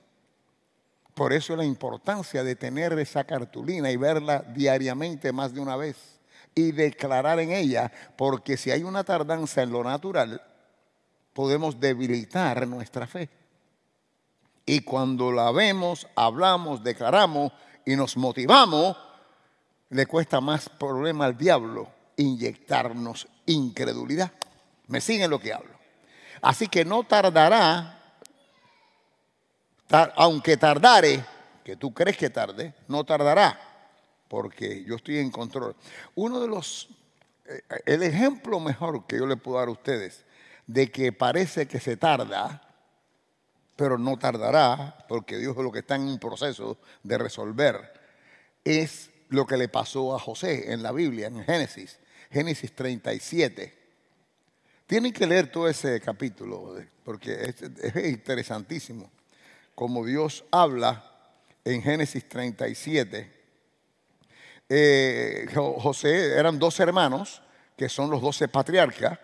Por 1.15 1.33
eso 1.33 1.55
la 1.55 1.65
importancia 1.65 2.43
de 2.43 2.55
tener 2.55 2.97
esa 2.99 3.23
cartulina 3.23 3.89
y 3.89 3.95
verla 3.95 4.39
diariamente 4.53 5.31
más 5.31 5.53
de 5.53 5.61
una 5.61 5.77
vez 5.77 6.19
y 6.53 6.73
declarar 6.73 7.39
en 7.39 7.51
ella, 7.51 7.91
porque 8.17 8.57
si 8.57 8.69
hay 8.69 8.83
una 8.83 9.03
tardanza 9.03 9.63
en 9.63 9.71
lo 9.71 9.83
natural, 9.83 10.41
podemos 11.33 11.79
debilitar 11.79 12.67
nuestra 12.67 13.07
fe. 13.07 13.29
Y 14.65 14.81
cuando 14.81 15.31
la 15.31 15.51
vemos, 15.51 16.05
hablamos, 16.15 16.83
declaramos 16.83 17.53
y 17.85 17.95
nos 17.95 18.17
motivamos, 18.17 18.97
le 19.89 20.05
cuesta 20.07 20.41
más 20.41 20.67
problema 20.67 21.25
al 21.25 21.37
diablo 21.37 21.87
inyectarnos 22.17 23.27
incredulidad. 23.45 24.31
¿Me 24.87 24.99
siguen 24.99 25.29
lo 25.29 25.39
que 25.39 25.53
hablo? 25.53 25.75
Así 26.41 26.67
que 26.67 26.83
no 26.83 27.03
tardará, 27.03 28.04
aunque 29.89 30.57
tardare, 30.57 31.23
que 31.63 31.75
tú 31.75 31.93
crees 31.93 32.17
que 32.17 32.29
tarde, 32.29 32.73
no 32.87 33.03
tardará, 33.03 33.59
porque 34.27 34.83
yo 34.83 34.95
estoy 34.95 35.19
en 35.19 35.31
control. 35.31 35.75
Uno 36.15 36.39
de 36.39 36.47
los, 36.47 36.89
eh, 37.45 37.61
el 37.85 38.03
ejemplo 38.03 38.59
mejor 38.59 39.05
que 39.05 39.17
yo 39.17 39.25
le 39.25 39.37
puedo 39.37 39.59
dar 39.59 39.67
a 39.67 39.71
ustedes 39.71 40.25
de 40.67 40.91
que 40.91 41.11
parece 41.11 41.67
que 41.67 41.79
se 41.79 41.97
tarda, 41.97 42.61
pero 43.75 43.97
no 43.97 44.17
tardará, 44.17 45.05
porque 45.07 45.37
Dios 45.37 45.55
es 45.57 45.63
lo 45.63 45.71
que 45.71 45.79
está 45.79 45.95
en 45.95 46.03
un 46.03 46.19
proceso 46.19 46.77
de 47.03 47.17
resolver, 47.17 47.93
es 48.63 49.11
lo 49.29 49.45
que 49.45 49.57
le 49.57 49.67
pasó 49.67 50.15
a 50.15 50.19
José 50.19 50.71
en 50.71 50.81
la 50.81 50.91
Biblia, 50.91 51.27
en 51.27 51.43
Génesis, 51.43 51.99
Génesis 52.31 52.73
37. 52.73 53.85
Tienen 54.87 55.11
que 55.11 55.27
leer 55.27 55.51
todo 55.51 55.67
ese 55.67 55.99
capítulo, 55.99 56.75
porque 57.03 57.53
es, 57.83 58.05
interesantísimo, 58.05 59.11
como 59.75 60.05
Dios 60.05 60.45
habla 60.51 61.11
en 61.63 61.81
Génesis 61.81 62.27
37. 62.27 63.31
Eh, 64.69 65.47
José 65.53 66.39
eran 66.39 66.57
dos 66.57 66.79
hermanos, 66.79 67.41
que 67.77 67.89
son 67.89 68.09
los 68.09 68.21
doce 68.21 68.47
patriarcas, 68.47 69.19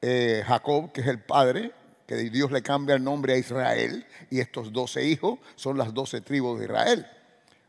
eh, 0.00 0.44
Jacob, 0.46 0.92
que 0.92 1.00
es 1.00 1.06
el 1.06 1.20
padre, 1.20 1.72
que 2.06 2.16
Dios 2.16 2.52
le 2.52 2.62
cambia 2.62 2.94
el 2.94 3.02
nombre 3.02 3.32
a 3.32 3.38
Israel, 3.38 4.06
y 4.30 4.40
estos 4.40 4.72
doce 4.72 5.04
hijos 5.04 5.38
son 5.56 5.78
las 5.78 5.94
doce 5.94 6.20
tribus 6.20 6.58
de 6.58 6.66
Israel. 6.66 7.06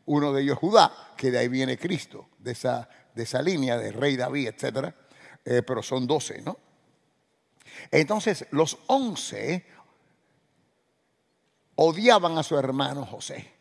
Uno 0.04 0.32
de 0.32 0.42
ellos 0.42 0.58
Judá, 0.58 0.92
que 1.16 1.30
de 1.30 1.38
ahí 1.38 1.48
viene 1.48 1.78
Cristo, 1.78 2.28
de 2.38 2.52
esa, 2.52 2.88
de 3.14 3.22
esa 3.22 3.40
línea 3.40 3.78
de 3.78 3.90
rey 3.90 4.16
David, 4.16 4.48
etc. 4.48 4.94
Eh, 5.44 5.62
pero 5.62 5.82
son 5.82 6.06
doce, 6.06 6.42
¿no? 6.42 6.58
Entonces, 7.90 8.46
los 8.50 8.78
once 8.86 9.66
odiaban 11.76 12.36
a 12.36 12.42
su 12.42 12.58
hermano 12.58 13.06
José. 13.06 13.52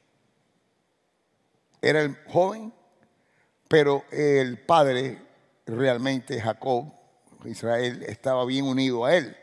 Era 1.82 2.02
el 2.02 2.18
joven, 2.28 2.74
pero 3.68 4.04
el 4.12 4.60
padre, 4.60 5.22
realmente 5.66 6.42
Jacob, 6.42 6.92
Israel, 7.46 8.04
estaba 8.04 8.44
bien 8.46 8.66
unido 8.66 9.06
a 9.06 9.16
él 9.16 9.38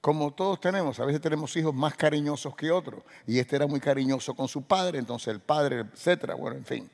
como 0.00 0.30
todos 0.30 0.60
tenemos, 0.60 0.98
a 1.00 1.04
veces 1.04 1.20
tenemos 1.20 1.54
hijos 1.56 1.74
más 1.74 1.94
cariñosos 1.94 2.54
que 2.56 2.70
otros. 2.70 3.02
Y 3.26 3.38
este 3.38 3.56
era 3.56 3.66
muy 3.66 3.80
cariñoso 3.80 4.34
con 4.34 4.48
su 4.48 4.62
padre, 4.62 4.98
entonces 4.98 5.28
el 5.28 5.40
padre, 5.40 5.80
etcétera. 5.80 6.34
Bueno, 6.34 6.56
en 6.56 6.64
fin. 6.64 6.90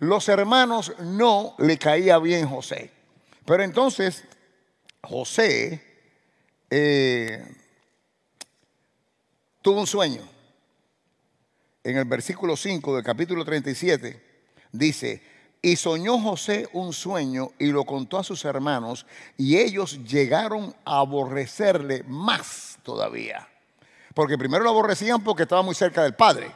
Los 0.00 0.28
hermanos 0.28 0.92
no 0.98 1.54
le 1.58 1.78
caía 1.78 2.18
bien 2.18 2.48
José. 2.48 2.90
Pero 3.46 3.62
entonces 3.62 4.24
José 5.02 5.82
eh, 6.68 7.42
tuvo 9.62 9.80
un 9.80 9.86
sueño. 9.86 10.22
En 11.82 11.96
el 11.96 12.04
versículo 12.04 12.56
5 12.56 12.96
del 12.96 13.04
capítulo 13.04 13.44
37 13.44 14.22
dice, 14.72 15.22
y 15.62 15.76
soñó 15.76 16.18
José 16.18 16.68
un 16.72 16.92
sueño 16.92 17.52
y 17.58 17.66
lo 17.66 17.84
contó 17.84 18.18
a 18.18 18.24
sus 18.24 18.44
hermanos 18.44 19.06
y 19.36 19.58
ellos 19.58 20.02
llegaron 20.04 20.74
a 20.84 21.00
aborrecerle 21.00 22.02
más 22.04 22.78
todavía. 22.82 23.46
Porque 24.14 24.38
primero 24.38 24.64
lo 24.64 24.70
aborrecían 24.70 25.22
porque 25.22 25.42
estaba 25.42 25.62
muy 25.62 25.74
cerca 25.74 26.02
del 26.02 26.14
Padre. 26.14 26.50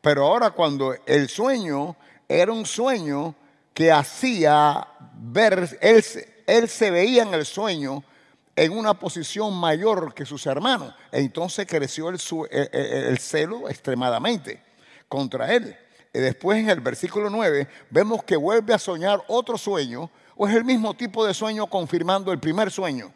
Pero 0.00 0.26
ahora 0.26 0.50
cuando 0.50 0.94
el 1.06 1.28
sueño 1.28 1.96
era 2.28 2.52
un 2.52 2.64
sueño 2.64 3.34
que 3.74 3.90
hacía 3.90 4.86
ver, 5.14 5.78
él, 5.80 6.04
él 6.46 6.68
se 6.68 6.90
veía 6.90 7.22
en 7.22 7.34
el 7.34 7.44
sueño 7.46 8.04
en 8.64 8.72
una 8.72 8.94
posición 8.94 9.54
mayor 9.54 10.14
que 10.14 10.26
sus 10.26 10.46
hermanos. 10.46 10.94
Entonces 11.12 11.66
creció 11.66 12.08
el, 12.08 12.18
el 12.50 13.18
celo 13.18 13.68
extremadamente 13.68 14.62
contra 15.08 15.54
él 15.54 15.76
después 16.18 16.58
en 16.58 16.68
el 16.68 16.80
versículo 16.80 17.30
9 17.30 17.68
vemos 17.90 18.24
que 18.24 18.36
vuelve 18.36 18.74
a 18.74 18.78
soñar 18.78 19.22
otro 19.28 19.56
sueño 19.56 20.10
o 20.36 20.48
es 20.48 20.54
el 20.54 20.64
mismo 20.64 20.94
tipo 20.94 21.24
de 21.24 21.34
sueño 21.34 21.66
confirmando 21.68 22.32
el 22.32 22.40
primer 22.40 22.70
sueño. 22.70 23.12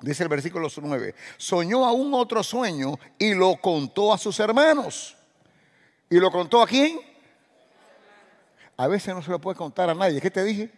Dice 0.00 0.22
el 0.22 0.28
versículo 0.28 0.68
9, 0.74 1.14
soñó 1.36 1.84
aún 1.84 2.12
otro 2.14 2.42
sueño 2.42 2.98
y 3.18 3.34
lo 3.34 3.56
contó 3.56 4.12
a 4.12 4.18
sus 4.18 4.38
hermanos. 4.40 5.16
¿Y 6.08 6.18
lo 6.18 6.30
contó 6.30 6.62
a 6.62 6.66
quién? 6.66 7.00
A 8.76 8.86
veces 8.86 9.14
no 9.14 9.22
se 9.22 9.30
lo 9.30 9.40
puede 9.40 9.56
contar 9.56 9.90
a 9.90 9.94
nadie. 9.94 10.20
¿Qué 10.20 10.30
te 10.30 10.44
dije? 10.44 10.70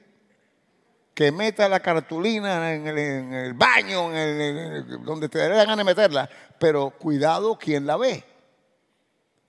Que 1.19 1.33
meta 1.33 1.69
la 1.69 1.81
cartulina 1.81 2.73
en 2.73 2.87
el, 2.87 3.53
baño, 3.53 4.17
en 4.17 5.05
donde 5.05 5.29
te 5.29 5.41
dé 5.41 5.49
la 5.49 5.65
gana 5.65 5.75
de 5.75 5.83
meterla. 5.83 6.31
Pero 6.61 6.91
cuidado 6.91 7.59
quien 7.59 7.89
la 7.89 7.97
ve 7.97 8.25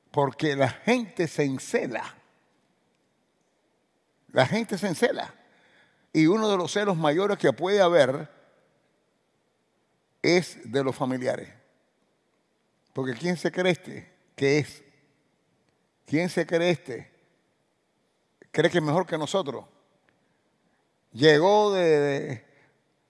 porque 0.09 0.55
la 0.55 0.69
gente 0.69 1.27
se 1.27 1.43
encela. 1.43 2.15
La 4.31 4.47
gente 4.47 4.79
se 4.79 4.87
encela. 4.87 5.31
Y 6.11 6.25
uno 6.25 6.49
de 6.49 6.57
los 6.57 6.71
celos 6.71 6.97
mayores 6.97 7.37
que 7.37 7.53
puede 7.53 7.81
haber 7.81 8.27
es 10.23 10.71
de 10.71 10.83
los 10.83 10.95
familiares. 10.95 11.49
Porque 12.93 13.13
¿quién 13.13 13.37
se 13.37 13.51
cree 13.51 13.73
este? 13.73 14.11
¿Qué 14.35 14.57
es? 14.57 14.83
¿Quién 16.07 16.29
se 16.29 16.47
cree 16.47 16.71
este? 16.71 17.11
¿Cree 18.49 18.71
que 18.71 18.79
es 18.79 18.83
mejor 18.83 19.05
que 19.05 19.19
nosotros? 19.19 19.65
Llegó 21.11 21.73
de, 21.73 22.45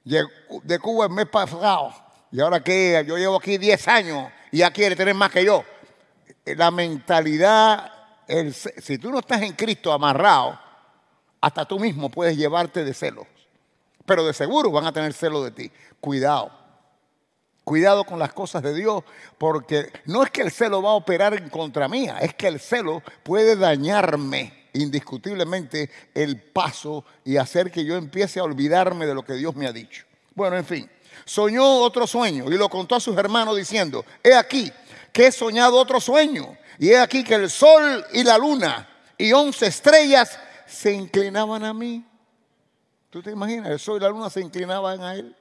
de, 0.04 0.80
Cuba 0.80 1.06
el 1.06 1.12
mes 1.12 1.28
pasado. 1.28 1.94
Y 2.32 2.40
ahora 2.40 2.64
que 2.64 3.04
yo 3.08 3.18
llevo 3.18 3.38
aquí 3.38 3.58
10 3.58 3.88
años 3.88 4.32
y 4.52 4.60
ya 4.60 4.72
quiere 4.72 4.96
tener 4.96 5.16
más 5.16 5.32
que 5.32 5.44
yo 5.44 5.64
la 6.56 6.72
mentalidad, 6.72 7.92
si 8.78 8.98
tú 8.98 9.12
no 9.12 9.20
estás 9.20 9.42
en 9.42 9.54
Cristo 9.54 9.92
amarrado, 9.92 10.60
hasta 11.42 11.66
tú 11.66 11.80
mismo 11.80 12.10
puedes 12.10 12.38
llevarte 12.38 12.84
de 12.84 12.94
celos. 12.94 13.28
Pero 14.06 14.26
de 14.26 14.34
seguro 14.34 14.72
van 14.72 14.86
a 14.86 14.92
tener 14.92 15.14
celo 15.14 15.44
de 15.44 15.52
ti. 15.52 15.72
Cuidado. 16.00 16.52
Cuidado 17.64 18.04
con 18.04 18.18
las 18.18 18.34
cosas 18.34 18.64
de 18.64 18.74
Dios, 18.74 19.04
porque 19.38 19.92
no 20.06 20.24
es 20.24 20.32
que 20.32 20.42
el 20.42 20.52
celo 20.52 20.82
va 20.82 20.90
a 20.90 20.96
operar 20.96 21.36
en 21.36 21.50
contra 21.50 21.88
mía, 21.88 22.18
es 22.20 22.34
que 22.34 22.48
el 22.48 22.60
celo 22.60 23.04
puede 23.22 23.56
dañarme 23.56 24.59
indiscutiblemente 24.74 25.90
el 26.14 26.42
paso 26.42 27.06
y 27.24 27.38
hacer 27.38 27.72
que 27.72 27.86
yo 27.86 27.96
empiece 27.96 28.40
a 28.40 28.44
olvidarme 28.44 29.06
de 29.06 29.14
lo 29.14 29.24
que 29.24 29.34
Dios 29.34 29.56
me 29.56 29.68
ha 29.68 29.74
dicho. 29.74 30.06
Bueno, 30.36 30.58
en 30.58 30.66
fin, 30.66 30.90
soñó 31.26 31.66
otro 31.80 32.08
sueño 32.08 32.46
y 32.52 32.58
lo 32.58 32.70
contó 32.70 32.96
a 32.96 33.00
sus 33.00 33.18
hermanos 33.18 33.58
diciendo, 33.58 34.06
he 34.24 34.34
aquí, 34.34 34.72
que 35.12 35.28
he 35.28 35.32
soñado 35.32 35.78
otro 35.78 36.00
sueño. 36.00 36.58
Y 36.78 36.90
he 36.90 37.00
aquí 37.00 37.24
que 37.24 37.36
el 37.36 37.50
sol 37.50 38.06
y 38.14 38.24
la 38.24 38.38
luna 38.38 38.88
y 39.18 39.34
once 39.34 39.68
estrellas 39.68 40.40
se 40.66 40.94
inclinaban 40.94 41.66
a 41.66 41.74
mí. 41.74 42.06
¿Tú 43.10 43.22
te 43.22 43.32
imaginas? 43.32 43.70
El 43.70 43.80
sol 43.80 43.98
y 43.98 44.00
la 44.00 44.10
luna 44.10 44.30
se 44.30 44.40
inclinaban 44.40 45.02
a 45.02 45.16
él. 45.16 45.36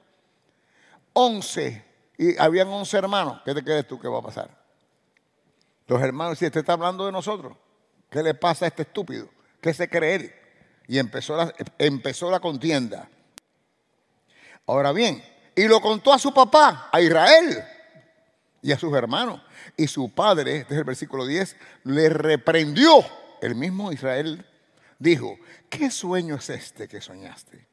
Once. 1.12 1.84
Y 2.16 2.36
habían 2.38 2.68
once 2.68 2.96
hermanos. 2.96 3.40
¿Qué 3.44 3.54
te 3.54 3.62
crees 3.62 3.86
tú 3.86 4.00
que 4.00 4.08
va 4.08 4.18
a 4.18 4.22
pasar? 4.22 4.50
Los 5.86 6.02
hermanos, 6.02 6.38
si 6.38 6.44
este 6.44 6.58
está 6.58 6.72
hablando 6.72 7.06
de 7.06 7.12
nosotros, 7.12 7.56
¿qué 8.10 8.22
le 8.22 8.34
pasa 8.34 8.64
a 8.64 8.68
este 8.68 8.82
estúpido? 8.82 9.28
¿Qué 9.60 9.74
se 9.74 9.88
cree 9.88 10.14
él? 10.14 10.34
Y 10.86 10.98
empezó 10.98 11.36
la, 11.36 11.54
empezó 11.78 12.30
la 12.30 12.40
contienda. 12.40 13.08
Ahora 14.66 14.92
bien, 14.92 15.22
y 15.54 15.66
lo 15.66 15.80
contó 15.80 16.12
a 16.12 16.18
su 16.18 16.32
papá, 16.32 16.88
a 16.92 17.00
Israel 17.00 17.64
y 18.62 18.72
a 18.72 18.78
sus 18.78 18.94
hermanos. 18.94 19.40
Y 19.76 19.86
su 19.86 20.10
padre, 20.10 20.64
desde 20.64 20.78
el 20.78 20.84
versículo 20.84 21.26
10, 21.26 21.56
le 21.84 22.08
reprendió. 22.08 23.04
El 23.40 23.54
mismo 23.54 23.92
Israel 23.92 24.46
dijo, 24.98 25.36
¿qué 25.68 25.90
sueño 25.90 26.36
es 26.36 26.50
este 26.50 26.88
que 26.88 27.00
soñaste? 27.00 27.66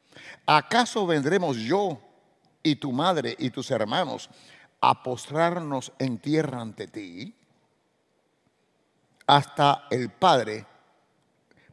¿Acaso 0.45 1.05
vendremos 1.05 1.57
yo 1.57 1.99
y 2.63 2.77
tu 2.77 2.91
madre 2.91 3.35
y 3.37 3.49
tus 3.49 3.71
hermanos 3.71 4.29
a 4.81 5.03
postrarnos 5.03 5.91
en 5.99 6.17
tierra 6.17 6.61
ante 6.61 6.87
ti? 6.87 7.35
Hasta 9.27 9.87
el 9.89 10.09
padre. 10.09 10.65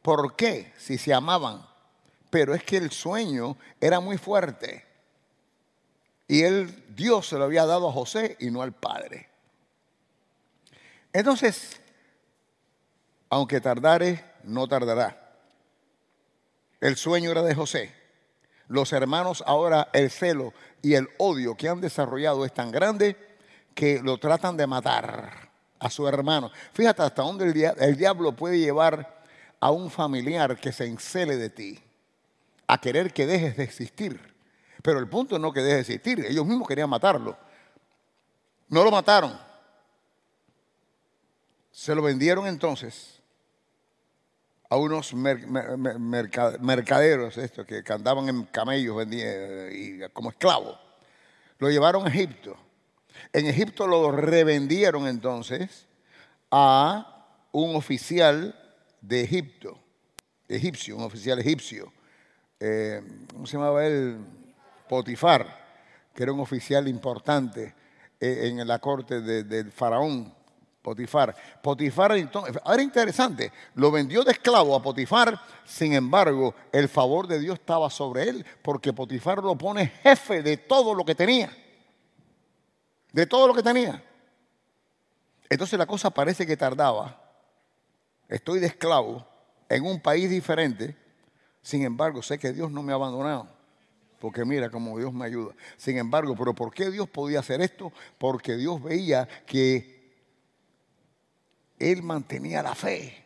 ¿Por 0.00 0.34
qué? 0.36 0.72
Si 0.78 0.98
se 0.98 1.12
amaban. 1.12 1.66
Pero 2.30 2.54
es 2.54 2.64
que 2.64 2.78
el 2.78 2.90
sueño 2.90 3.56
era 3.80 4.00
muy 4.00 4.16
fuerte. 4.16 4.86
Y 6.26 6.42
él, 6.42 6.84
Dios 6.94 7.28
se 7.28 7.36
lo 7.36 7.44
había 7.44 7.66
dado 7.66 7.88
a 7.88 7.92
José 7.92 8.36
y 8.40 8.50
no 8.50 8.62
al 8.62 8.72
padre. 8.72 9.28
Entonces, 11.12 11.80
aunque 13.28 13.60
tardare, 13.60 14.24
no 14.44 14.66
tardará. 14.66 15.36
El 16.80 16.96
sueño 16.96 17.30
era 17.30 17.42
de 17.42 17.54
José. 17.54 17.94
Los 18.68 18.92
hermanos 18.92 19.44
ahora 19.46 19.88
el 19.92 20.10
celo 20.10 20.54
y 20.80 20.94
el 20.94 21.08
odio 21.18 21.54
que 21.54 21.68
han 21.68 21.80
desarrollado 21.80 22.46
es 22.46 22.54
tan 22.54 22.70
grande 22.70 23.16
que 23.74 24.00
lo 24.02 24.18
tratan 24.18 24.56
de 24.56 24.66
matar 24.66 25.51
a 25.82 25.90
su 25.90 26.06
hermano. 26.06 26.50
Fíjate 26.72 27.02
hasta 27.02 27.22
dónde 27.22 27.74
el, 27.78 27.96
diablo 27.96 28.32
puede 28.32 28.58
llevar 28.58 29.20
a 29.58 29.72
un 29.72 29.90
familiar 29.90 30.56
que 30.56 30.70
se 30.70 30.86
encele 30.86 31.36
de 31.36 31.50
ti, 31.50 31.78
a 32.68 32.78
querer 32.78 33.12
que 33.12 33.26
dejes 33.26 33.56
de 33.56 33.64
existir. 33.64 34.32
Pero 34.80 35.00
el 35.00 35.08
punto 35.08 35.40
no 35.40 35.52
que 35.52 35.60
deje 35.60 35.74
de 35.74 35.80
existir, 35.80 36.24
ellos 36.24 36.46
mismos 36.46 36.68
querían 36.68 36.88
matarlo. 36.88 37.36
No 38.68 38.84
lo 38.84 38.92
mataron. 38.92 39.36
Se 41.72 41.94
lo 41.96 42.02
vendieron 42.02 42.46
entonces 42.46 43.20
a 44.68 44.76
unos 44.76 45.12
mercaderos 45.14 47.38
estos 47.38 47.66
que 47.66 47.82
andaban 47.88 48.28
en 48.28 48.44
camellos 48.44 49.04
y 49.10 49.98
como 50.12 50.30
esclavos. 50.30 50.78
Lo 51.58 51.70
llevaron 51.70 52.06
a 52.06 52.08
Egipto. 52.08 52.56
En 53.32 53.46
Egipto 53.46 53.86
lo 53.86 54.10
revendieron 54.10 55.06
entonces 55.06 55.86
a 56.50 57.26
un 57.52 57.76
oficial 57.76 58.58
de 59.00 59.22
Egipto, 59.22 59.78
egipcio, 60.48 60.96
un 60.96 61.04
oficial 61.04 61.38
egipcio. 61.38 61.92
Eh, 62.60 63.02
¿Cómo 63.32 63.46
se 63.46 63.56
llamaba 63.56 63.84
él? 63.86 64.18
Potifar, 64.88 65.46
que 66.14 66.22
era 66.22 66.32
un 66.32 66.40
oficial 66.40 66.86
importante 66.86 67.74
eh, 68.20 68.48
en 68.48 68.66
la 68.66 68.78
corte 68.78 69.20
del 69.20 69.72
faraón 69.72 70.32
Potifar. 70.82 71.34
Potifar 71.62 72.16
entonces, 72.16 72.56
era 72.66 72.82
interesante, 72.82 73.52
lo 73.76 73.90
vendió 73.90 74.24
de 74.24 74.32
esclavo 74.32 74.74
a 74.74 74.82
Potifar, 74.82 75.40
sin 75.64 75.94
embargo, 75.94 76.54
el 76.72 76.88
favor 76.88 77.28
de 77.28 77.38
Dios 77.38 77.60
estaba 77.60 77.88
sobre 77.88 78.28
él, 78.28 78.44
porque 78.62 78.92
Potifar 78.92 79.42
lo 79.42 79.56
pone 79.56 79.86
jefe 80.02 80.42
de 80.42 80.56
todo 80.56 80.94
lo 80.94 81.04
que 81.04 81.14
tenía. 81.14 81.50
De 83.12 83.26
todo 83.26 83.46
lo 83.46 83.54
que 83.54 83.62
tenía. 83.62 84.02
Entonces 85.48 85.78
la 85.78 85.86
cosa 85.86 86.10
parece 86.10 86.46
que 86.46 86.56
tardaba. 86.56 87.20
Estoy 88.28 88.60
de 88.60 88.68
esclavo 88.68 89.26
en 89.68 89.84
un 89.84 90.00
país 90.00 90.30
diferente, 90.30 90.96
sin 91.62 91.84
embargo, 91.84 92.22
sé 92.22 92.38
que 92.38 92.52
Dios 92.52 92.70
no 92.70 92.82
me 92.82 92.92
ha 92.92 92.96
abandonado. 92.96 93.48
Porque 94.18 94.44
mira 94.44 94.70
cómo 94.70 94.98
Dios 94.98 95.12
me 95.12 95.26
ayuda. 95.26 95.54
Sin 95.76 95.98
embargo, 95.98 96.34
¿pero 96.36 96.54
por 96.54 96.72
qué 96.72 96.90
Dios 96.90 97.08
podía 97.08 97.40
hacer 97.40 97.60
esto? 97.60 97.92
Porque 98.18 98.56
Dios 98.56 98.82
veía 98.82 99.28
que 99.46 100.02
él 101.78 102.02
mantenía 102.02 102.62
la 102.62 102.74
fe 102.74 103.24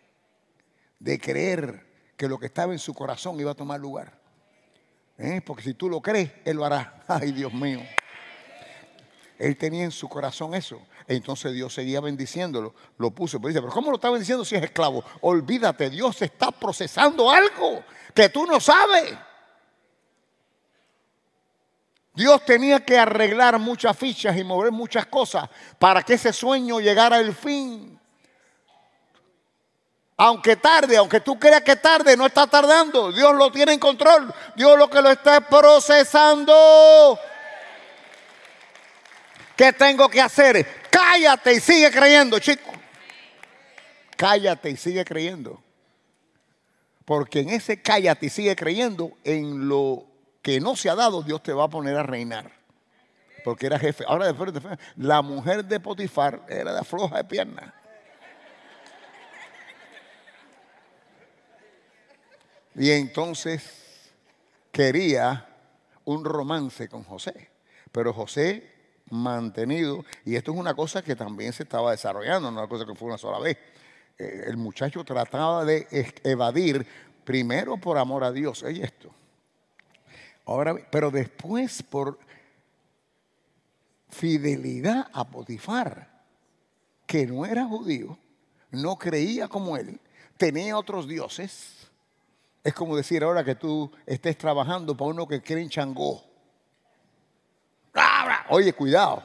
de 0.99 1.19
creer 1.21 1.87
que 2.17 2.29
lo 2.29 2.39
que 2.39 2.47
estaba 2.47 2.73
en 2.73 2.79
su 2.79 2.95
corazón 2.95 3.39
iba 3.39 3.51
a 3.51 3.55
tomar 3.55 3.79
lugar. 3.79 4.19
¿Eh? 5.19 5.43
Porque 5.45 5.63
si 5.63 5.75
tú 5.75 5.89
lo 5.89 6.01
crees, 6.01 6.31
Él 6.45 6.57
lo 6.57 6.65
hará. 6.65 7.05
Ay, 7.09 7.33
Dios 7.33 7.53
mío. 7.53 7.81
Él 9.39 9.57
tenía 9.57 9.85
en 9.85 9.91
su 9.91 10.09
corazón 10.09 10.55
eso. 10.55 10.81
Entonces 11.07 11.53
Dios 11.53 11.75
seguía 11.75 12.01
bendiciéndolo. 12.01 12.75
Lo 12.99 13.11
puso. 13.11 13.39
Pero 13.39 13.49
dice, 13.49 13.61
pero 13.61 13.73
¿cómo 13.73 13.91
lo 13.91 13.97
está 13.97 14.11
bendiciendo 14.11 14.45
si 14.45 14.57
es 14.57 14.63
esclavo? 14.63 15.05
Olvídate, 15.21 15.91
Dios 15.91 16.21
está 16.23 16.51
procesando 16.51 17.31
algo 17.31 17.83
que 18.15 18.29
tú 18.29 18.47
no 18.47 18.61
sabes. 18.61 19.15
Dios 22.15 22.45
tenía 22.47 22.81
que 22.81 22.99
arreglar 22.99 23.59
muchas 23.59 23.97
fichas 23.97 24.37
y 24.39 24.43
mover 24.43 24.73
muchas 24.73 25.05
cosas 25.05 25.51
para 25.79 26.03
que 26.03 26.15
ese 26.15 26.33
sueño 26.33 26.81
llegara 26.81 27.17
al 27.17 27.35
fin. 27.35 28.01
Aunque 30.17 30.57
tarde, 30.57 30.97
aunque 30.97 31.21
tú 31.21 31.39
creas 31.39 31.61
que 31.61 31.77
tarde, 31.77 32.17
no 32.17 32.25
está 32.25 32.47
tardando. 32.47 33.13
Dios 33.13 33.35
lo 33.35 33.53
tiene 33.53 33.75
en 33.75 33.79
control. 33.79 34.33
Dios 34.55 34.79
lo 34.79 34.89
que 34.89 35.03
lo 35.03 35.11
está 35.11 35.43
procesando. 35.43 37.19
¿Qué 39.57 39.73
tengo 39.73 40.09
que 40.09 40.21
hacer? 40.21 40.67
Cállate 40.91 41.55
y 41.55 41.61
sigue 41.61 41.91
creyendo, 41.91 42.39
chico. 42.39 42.71
Cállate 44.17 44.71
y 44.71 44.77
sigue 44.77 45.05
creyendo. 45.05 45.63
Porque 47.05 47.41
en 47.41 47.51
ese 47.51 47.81
cállate 47.81 48.27
y 48.27 48.31
sigue 48.31 48.55
creyendo, 48.55 49.17
en 49.25 49.69
lo 49.69 50.07
que 50.43 50.61
no 50.61 50.77
se 50.77 50.91
ha 50.91 50.95
dado, 50.95 51.23
Dios 51.23 51.43
te 51.43 51.53
va 51.53 51.65
a 51.65 51.69
poner 51.69 51.97
a 51.97 52.03
reinar. 52.03 52.51
Porque 53.45 53.67
era 53.67 53.79
jefe. 53.79 54.05
Ahora, 54.07 54.27
después, 54.27 54.53
la 54.97 55.23
mujer 55.23 55.65
de 55.65 55.81
Potifar 55.81 56.45
era 56.49 56.75
de 56.75 56.85
floja 56.85 57.19
de 57.19 57.25
piernas. 57.25 57.73
Y 62.75 62.91
entonces 62.91 64.13
quería 64.71 65.47
un 66.05 66.25
romance 66.25 66.89
con 66.89 67.05
José. 67.05 67.51
Pero 67.93 68.13
José 68.13 68.76
mantenido, 69.11 70.05
y 70.25 70.37
esto 70.37 70.53
es 70.53 70.59
una 70.59 70.75
cosa 70.75 71.03
que 71.03 71.17
también 71.17 71.53
se 71.53 71.63
estaba 71.63 71.93
desarrollando, 71.93 72.51
no 72.51 72.59
una 72.59 72.69
cosa 72.69 72.85
que 72.85 72.95
fue 72.95 73.09
una 73.09 73.19
sola 73.19 73.39
vez. 73.39 73.57
Eh, 74.19 74.45
el 74.47 74.57
muchacho 74.57 75.05
trataba 75.05 75.65
de 75.65 75.87
evadir 76.25 76.87
primero 77.25 77.77
por 77.77 77.99
amor 77.99 78.25
a 78.25 78.33
Dios, 78.33 78.63
oye 78.63 78.85
esto. 78.85 79.11
Ahora, 80.47 80.77
pero 80.91 81.11
después 81.11 81.83
por 81.83 82.19
fidelidad 84.09 85.09
a 85.13 85.29
Potifar, 85.29 86.23
que 87.07 87.27
no 87.27 87.45
era 87.45 87.65
judío, 87.65 88.19
no 88.71 88.97
creía 88.97 89.49
como 89.49 89.77
él, 89.77 90.01
tenía 90.37 90.77
otros 90.79 91.09
dioses 91.09 91.77
es 92.67 92.75
como 92.75 92.97
decir 92.97 93.23
ahora 93.23 93.45
que 93.45 93.55
tú 93.55 93.93
estés 94.05 94.37
trabajando 94.37 94.97
para 94.97 95.13
uno 95.13 95.29
que 95.29 95.41
quiere 95.41 95.63
en 95.63 95.69
Changó. 95.69 96.25
Oye, 98.49 98.73
cuidado. 98.73 99.23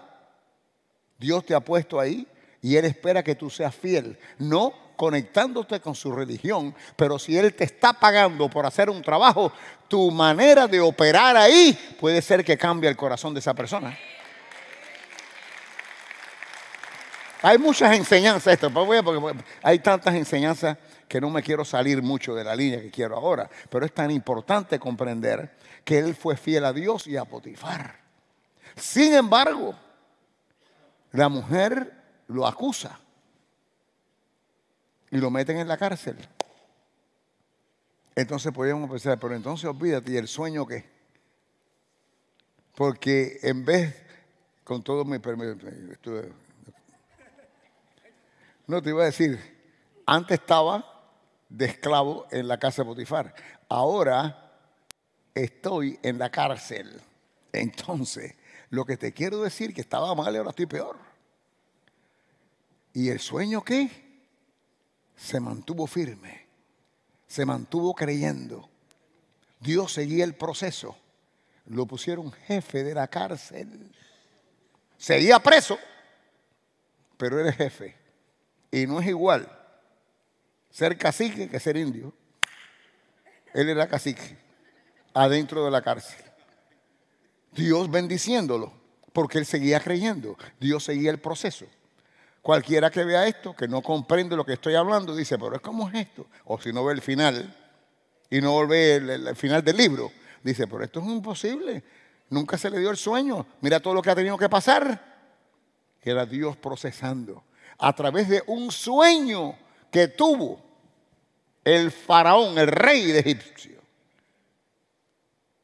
Dios 1.17 1.45
te 1.45 1.53
ha 1.53 1.59
puesto 1.59 1.99
ahí 1.99 2.27
y 2.61 2.75
Él 2.75 2.85
espera 2.85 3.23
que 3.23 3.35
tú 3.35 3.49
seas 3.49 3.75
fiel. 3.75 4.17
No 4.39 4.73
conectándote 4.95 5.79
con 5.79 5.95
su 5.95 6.11
religión, 6.11 6.75
pero 6.95 7.17
si 7.17 7.37
Él 7.37 7.53
te 7.53 7.63
está 7.63 7.93
pagando 7.93 8.49
por 8.49 8.65
hacer 8.65 8.89
un 8.89 9.01
trabajo, 9.01 9.51
tu 9.87 10.11
manera 10.11 10.67
de 10.67 10.79
operar 10.79 11.35
ahí 11.35 11.77
puede 11.99 12.21
ser 12.21 12.45
que 12.45 12.57
cambie 12.57 12.89
el 12.89 12.95
corazón 12.95 13.33
de 13.33 13.39
esa 13.39 13.53
persona. 13.53 13.97
Hay 17.43 17.57
muchas 17.57 17.95
enseñanzas, 17.95 18.53
esto, 18.53 18.71
porque 18.71 19.43
hay 19.63 19.79
tantas 19.79 20.13
enseñanzas 20.13 20.77
que 21.07 21.19
no 21.19 21.31
me 21.31 21.41
quiero 21.41 21.65
salir 21.65 22.01
mucho 22.03 22.35
de 22.35 22.43
la 22.43 22.55
línea 22.55 22.79
que 22.79 22.91
quiero 22.91 23.15
ahora, 23.15 23.49
pero 23.69 23.85
es 23.85 23.93
tan 23.93 24.11
importante 24.11 24.77
comprender 24.77 25.57
que 25.83 25.97
él 25.97 26.15
fue 26.15 26.37
fiel 26.37 26.63
a 26.65 26.73
Dios 26.73 27.07
y 27.07 27.17
a 27.17 27.25
Potifar. 27.25 28.00
Sin 28.75 29.13
embargo, 29.13 29.75
la 31.11 31.29
mujer 31.29 31.93
lo 32.27 32.47
acusa 32.47 32.99
y 35.09 35.17
lo 35.17 35.29
meten 35.29 35.57
en 35.57 35.67
la 35.67 35.77
cárcel. 35.77 36.17
Entonces 38.15 38.51
podríamos 38.51 38.89
pensar, 38.89 39.19
pero 39.19 39.35
entonces 39.35 39.65
olvídate, 39.65 40.11
¿y 40.11 40.17
el 40.17 40.27
sueño 40.27 40.65
qué? 40.65 40.85
Porque 42.75 43.39
en 43.43 43.65
vez, 43.65 43.95
con 44.63 44.83
todo 44.83 45.05
mi 45.05 45.19
permiso, 45.19 45.55
no 48.67 48.81
te 48.81 48.89
iba 48.89 49.03
a 49.03 49.05
decir, 49.05 49.39
antes 50.05 50.39
estaba 50.39 50.85
de 51.49 51.65
esclavo 51.65 52.27
en 52.31 52.47
la 52.47 52.57
casa 52.57 52.81
de 52.81 52.87
Potifar. 52.87 53.33
Ahora 53.67 54.51
estoy 55.33 55.99
en 56.01 56.17
la 56.17 56.29
cárcel. 56.29 57.01
Entonces, 57.51 58.35
lo 58.71 58.85
que 58.85 58.97
te 58.97 59.13
quiero 59.13 59.41
decir 59.41 59.73
que 59.73 59.81
estaba 59.81 60.15
mal 60.15 60.33
y 60.33 60.37
ahora 60.37 60.49
estoy 60.49 60.65
peor. 60.65 60.97
¿Y 62.93 63.09
el 63.09 63.19
sueño 63.19 63.63
qué? 63.63 63.89
Se 65.15 65.39
mantuvo 65.39 65.85
firme, 65.85 66.47
se 67.27 67.45
mantuvo 67.45 67.93
creyendo. 67.93 68.67
Dios 69.59 69.93
seguía 69.93 70.23
el 70.23 70.33
proceso. 70.33 70.97
Lo 71.67 71.85
pusieron 71.85 72.31
jefe 72.31 72.83
de 72.83 72.95
la 72.95 73.07
cárcel. 73.07 73.93
Seguía 74.97 75.37
preso, 75.39 75.77
pero 77.17 77.39
era 77.39 77.51
jefe. 77.51 77.95
Y 78.71 78.87
no 78.87 78.99
es 78.99 79.07
igual 79.07 79.49
ser 80.71 80.97
cacique 80.97 81.49
que 81.49 81.59
ser 81.59 81.75
indio. 81.75 82.13
Él 83.53 83.67
era 83.67 83.87
cacique, 83.87 84.37
adentro 85.13 85.65
de 85.65 85.71
la 85.71 85.81
cárcel. 85.81 86.30
Dios 87.51 87.89
bendiciéndolo, 87.89 88.71
porque 89.13 89.37
él 89.37 89.45
seguía 89.45 89.79
creyendo. 89.79 90.37
Dios 90.59 90.83
seguía 90.83 91.11
el 91.11 91.19
proceso. 91.19 91.65
Cualquiera 92.41 92.89
que 92.89 93.03
vea 93.03 93.27
esto, 93.27 93.55
que 93.55 93.67
no 93.67 93.81
comprende 93.81 94.35
lo 94.35 94.45
que 94.45 94.53
estoy 94.53 94.75
hablando, 94.75 95.15
dice, 95.15 95.37
pero 95.37 95.55
es 95.55 95.61
como 95.61 95.87
es 95.89 95.95
esto. 95.95 96.25
O 96.45 96.59
si 96.59 96.73
no 96.73 96.83
ve 96.83 96.93
el 96.93 97.01
final 97.01 97.55
y 98.29 98.41
no 98.41 98.65
ve 98.65 98.95
el, 98.95 99.35
final 99.35 99.63
del 99.63 99.77
libro, 99.77 100.11
dice, 100.41 100.65
pero 100.65 100.83
esto 100.83 101.01
es 101.01 101.07
imposible. 101.07 101.83
Nunca 102.29 102.57
se 102.57 102.69
le 102.69 102.79
dio 102.79 102.89
el 102.89 102.97
sueño. 102.97 103.45
Mira 103.61 103.79
todo 103.79 103.93
lo 103.93 104.01
que 104.01 104.09
ha 104.09 104.15
tenido 104.15 104.37
que 104.37 104.49
pasar. 104.49 105.09
Era 106.01 106.25
Dios 106.25 106.57
procesando 106.57 107.43
a 107.77 107.93
través 107.93 108.27
de 108.27 108.43
un 108.47 108.71
sueño 108.71 109.55
que 109.91 110.07
tuvo 110.07 110.63
el 111.63 111.91
faraón, 111.91 112.57
el 112.57 112.67
rey 112.67 113.05
de 113.07 113.19
Egipcio. 113.19 113.79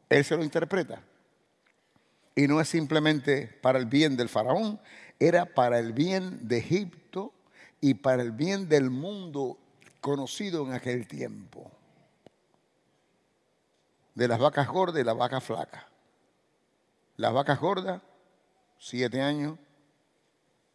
Él 0.10 0.24
se 0.24 0.36
lo 0.38 0.44
interpreta. 0.44 1.02
Y 2.38 2.48
no 2.48 2.62
es 2.62 2.70
simplemente 2.70 3.48
para 3.64 3.80
el 3.80 3.88
bien 3.88 4.16
del 4.16 4.30
faraón, 4.30 4.80
era 5.20 5.48
para 5.48 5.80
el 5.80 5.92
bien 5.92 6.48
de 6.48 6.60
Egipto 6.60 7.34
y 7.82 7.96
para 7.96 8.22
el 8.22 8.32
bien 8.32 8.70
del 8.70 8.92
mundo 8.92 9.58
conocido 10.02 10.64
en 10.68 10.74
aquel 10.74 11.08
tiempo. 11.08 11.72
De 14.14 14.28
las 14.28 14.38
vacas 14.38 14.68
gordas 14.68 15.02
y 15.02 15.04
las 15.04 15.18
vacas 15.18 15.44
flacas. 15.44 15.84
Las 17.16 17.34
vacas 17.34 17.60
gordas, 17.60 18.04
siete 18.78 19.20
años 19.20 19.58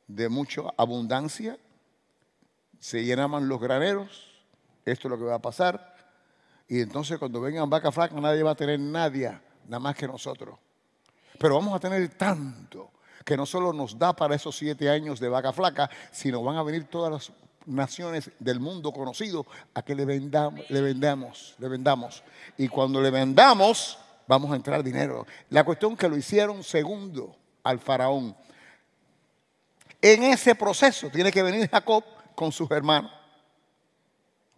de 0.09 0.29
mucha 0.29 0.63
abundancia, 0.77 1.57
se 2.81 3.05
llenaban 3.05 3.49
los 3.49 3.61
graneros, 3.61 4.43
esto 4.85 5.07
es 5.07 5.11
lo 5.13 5.17
que 5.17 5.27
va 5.27 5.37
a 5.37 5.43
pasar, 5.43 5.95
y 6.67 6.81
entonces 6.81 7.21
cuando 7.21 7.41
vengan 7.41 7.71
vacas 7.71 7.95
flacas 7.95 8.21
nadie 8.21 8.43
va 8.43 8.51
a 8.51 8.57
tener 8.57 8.81
nadie, 8.81 9.29
nada 9.69 9.79
más 9.79 9.95
que 9.95 10.09
nosotros. 10.09 10.59
Pero 11.39 11.57
vamos 11.57 11.75
a 11.75 11.81
tener 11.81 12.09
tanto 12.11 12.91
que 13.25 13.37
no 13.37 13.47
solo 13.47 13.73
nos 13.73 13.99
da 13.99 14.13
para 14.13 14.35
esos 14.35 14.57
siete 14.57 14.91
años 14.91 15.21
de 15.21 15.29
vaca 15.29 15.53
flaca, 15.53 15.89
sino 16.11 16.43
van 16.43 16.57
a 16.57 16.63
venir 16.63 16.85
todas 16.85 17.13
las 17.13 17.33
naciones 17.67 18.31
del 18.39 18.61
mundo 18.61 18.93
conocido 18.93 19.47
a 19.75 19.83
que 19.83 19.95
le 19.95 20.05
vendamos, 20.05 20.69
le 20.69 20.81
vendamos, 20.81 21.55
le 21.59 21.69
vendamos. 21.69 22.23
Y 22.59 22.69
cuando 22.69 23.01
le 23.01 23.11
vendamos, 23.11 23.99
vamos 24.27 24.51
a 24.53 24.57
entrar 24.57 24.83
dinero. 24.83 25.27
La 25.51 25.65
cuestión 25.65 25.97
que 25.97 26.09
lo 26.09 26.17
hicieron 26.17 26.63
segundo 26.63 27.37
al 27.63 27.79
faraón. 27.79 28.37
En 30.01 30.25
ese 30.25 30.55
proceso 30.55 31.09
tiene 31.11 31.31
que 31.31 31.43
venir 31.43 31.69
Jacob 31.71 32.05
con 32.35 32.51
sus 32.51 32.71
hermanos. 32.71 33.13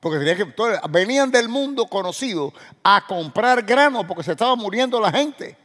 Porque 0.01 0.19
tenía 0.19 0.37
que, 0.37 0.55
venían 0.91 1.31
del 1.31 1.49
mundo 1.49 1.87
conocido 1.87 2.53
a 2.83 3.07
comprar 3.07 3.63
grano 3.63 4.07
porque 4.07 4.23
se 4.23 4.33
estaba 4.33 4.55
muriendo 4.55 5.01
la 5.01 5.11
gente. 5.11 5.57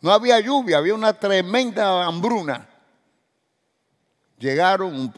No 0.00 0.12
había 0.12 0.38
lluvia, 0.40 0.78
había 0.78 0.94
una 0.94 1.12
tremenda 1.12 2.04
hambruna. 2.04 2.68
Llegaron, 4.38 5.12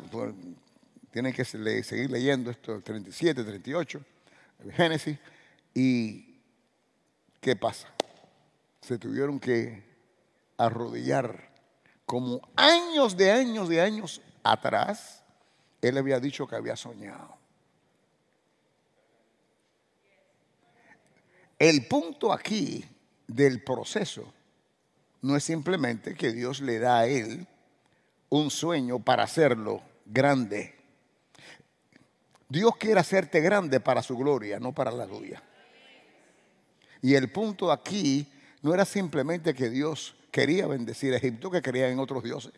tienen 1.11 1.33
que 1.35 1.45
seguir 1.45 2.11
leyendo 2.11 2.51
esto, 2.51 2.81
37, 2.81 3.45
38, 3.45 4.01
Génesis, 4.73 5.19
y 5.75 6.41
¿qué 7.41 7.55
pasa? 7.57 7.89
Se 8.81 8.99
tuvieron 8.99 9.39
que 9.39 9.85
arrodillar 10.57 11.51
como 12.07 12.41
años 12.57 13.17
de 13.17 13.31
años 13.31 13.69
de 13.69 13.81
años 13.81 14.23
atrás, 14.43 15.23
él 15.83 15.99
había 15.99 16.19
dicho 16.19 16.47
que 16.47 16.57
había 16.57 16.77
soñado. 16.77 17.37
El 21.59 21.87
punto 21.87 22.33
aquí 22.33 22.85
del 23.27 23.63
proceso 23.63 24.33
no 25.23 25.37
es 25.37 25.45
simplemente 25.45 26.15
que 26.15 26.33
Dios 26.33 26.61
le 26.61 26.79
da 26.79 27.01
a 27.01 27.07
él 27.07 27.47
un 28.29 28.51
sueño 28.51 28.99
para 29.01 29.25
hacerlo 29.25 29.83
grande. 30.07 30.75
Dios 32.49 32.77
quiere 32.77 33.01
hacerte 33.01 33.41
grande 33.41 33.81
para 33.81 34.03
su 34.03 34.17
gloria, 34.17 34.59
no 34.59 34.73
para 34.73 34.91
la 34.91 35.07
tuya. 35.07 35.43
Y 37.03 37.15
el 37.15 37.31
punto 37.31 37.71
aquí 37.71 38.27
no 38.63 38.75
era 38.75 38.85
simplemente 38.85 39.55
que 39.55 39.71
Dios 39.71 40.17
quería 40.31 40.67
bendecir 40.67 41.13
a 41.15 41.17
Egipto, 41.17 41.51
que 41.51 41.63
creía 41.63 41.89
en 41.89 41.99
otros 41.99 42.23
dioses. 42.23 42.53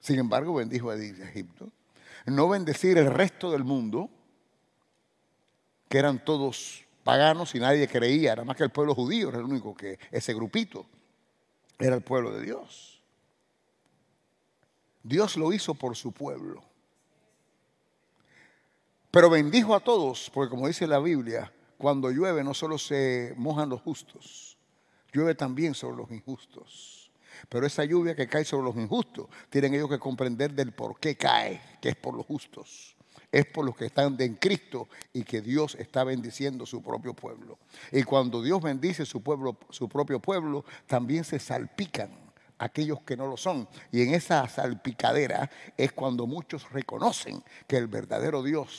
Sin 0.00 0.18
embargo, 0.18 0.54
bendijo 0.54 0.90
a 0.90 0.96
Egipto. 0.96 1.70
No 2.26 2.48
bendecir 2.48 2.98
el 2.98 3.10
resto 3.10 3.50
del 3.50 3.64
mundo, 3.64 4.10
que 5.88 5.98
eran 5.98 6.24
todos 6.24 6.84
paganos 7.04 7.54
y 7.54 7.60
nadie 7.60 7.86
creía, 7.86 8.32
era 8.32 8.44
más 8.44 8.56
que 8.56 8.64
el 8.64 8.70
pueblo 8.70 8.94
judío, 8.94 9.28
era 9.28 9.38
el 9.38 9.44
único 9.44 9.74
que 9.76 9.98
ese 10.10 10.34
grupito 10.34 10.86
era 11.78 11.94
el 11.94 12.02
pueblo 12.02 12.32
de 12.32 12.42
Dios. 12.42 13.02
Dios 15.02 15.36
lo 15.36 15.52
hizo 15.52 15.74
por 15.74 15.94
su 15.96 16.12
pueblo. 16.12 16.64
Pero 19.10 19.30
bendijo 19.30 19.74
a 19.76 19.80
todos, 19.80 20.30
porque 20.32 20.50
como 20.50 20.66
dice 20.66 20.86
la 20.86 20.98
Biblia, 20.98 21.52
cuando 21.78 22.10
llueve 22.10 22.42
no 22.42 22.54
solo 22.54 22.78
se 22.78 23.34
mojan 23.36 23.68
los 23.68 23.82
justos, 23.82 24.56
llueve 25.12 25.34
también 25.34 25.74
sobre 25.74 25.98
los 25.98 26.10
injustos. 26.10 27.12
Pero 27.48 27.66
esa 27.66 27.84
lluvia 27.84 28.16
que 28.16 28.26
cae 28.26 28.44
sobre 28.44 28.64
los 28.64 28.76
injustos, 28.76 29.28
tienen 29.50 29.74
ellos 29.74 29.90
que 29.90 29.98
comprender 29.98 30.54
del 30.54 30.72
por 30.72 30.98
qué 30.98 31.16
cae, 31.16 31.60
que 31.82 31.90
es 31.90 31.96
por 31.96 32.14
los 32.14 32.24
justos 32.24 32.93
es 33.34 33.46
por 33.46 33.64
los 33.64 33.76
que 33.76 33.86
están 33.86 34.14
en 34.20 34.36
Cristo 34.36 34.88
y 35.12 35.24
que 35.24 35.40
Dios 35.40 35.74
está 35.74 36.04
bendiciendo 36.04 36.64
su 36.66 36.80
propio 36.80 37.14
pueblo. 37.14 37.58
Y 37.90 38.04
cuando 38.04 38.40
Dios 38.40 38.62
bendice 38.62 39.04
su 39.04 39.24
pueblo, 39.24 39.56
su 39.70 39.88
propio 39.88 40.20
pueblo, 40.20 40.64
también 40.86 41.24
se 41.24 41.40
salpican 41.40 42.10
aquellos 42.58 43.02
que 43.02 43.16
no 43.16 43.26
lo 43.26 43.36
son. 43.36 43.68
Y 43.90 44.02
en 44.02 44.14
esa 44.14 44.48
salpicadera 44.48 45.50
es 45.76 45.90
cuando 45.90 46.28
muchos 46.28 46.70
reconocen 46.70 47.42
que 47.66 47.76
el 47.76 47.88
verdadero 47.88 48.40
Dios 48.44 48.78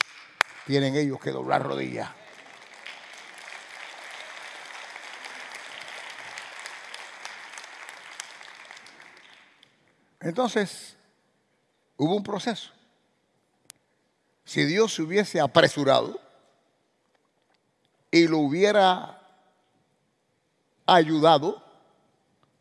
tienen 0.65 0.95
ellos 0.95 1.19
que 1.19 1.31
doblar 1.31 1.61
rodillas. 1.61 2.09
Entonces, 10.21 10.95
hubo 11.97 12.15
un 12.15 12.23
proceso. 12.23 12.74
Si 14.55 14.63
Dios 14.63 14.93
se 14.93 15.01
hubiese 15.01 15.41
apresurado 15.41 16.17
y 18.09 18.25
lo 18.25 18.37
hubiera 18.37 19.21
ayudado 20.85 21.61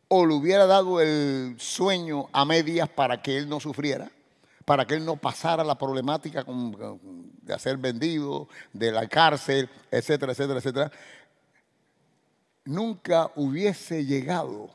o 0.09 0.27
le 0.27 0.35
hubiera 0.35 0.67
dado 0.67 1.01
el 1.01 1.55
sueño 1.57 2.29
a 2.33 2.45
medias 2.45 2.89
para 2.89 3.23
que 3.23 3.39
él 3.39 3.49
no 3.49 3.61
sufriera, 3.61 4.11
para 4.65 4.85
que 4.85 4.95
él 4.95 5.05
no 5.05 5.15
pasara 5.15 5.63
la 5.63 5.79
problemática 5.79 6.45
de 6.45 7.59
ser 7.61 7.77
vendido, 7.77 8.49
de 8.73 8.91
la 8.91 9.07
cárcel, 9.07 9.71
etcétera, 9.89 10.33
etcétera, 10.33 10.59
etcétera, 10.59 10.93
nunca 12.65 13.31
hubiese 13.37 14.05
llegado 14.05 14.69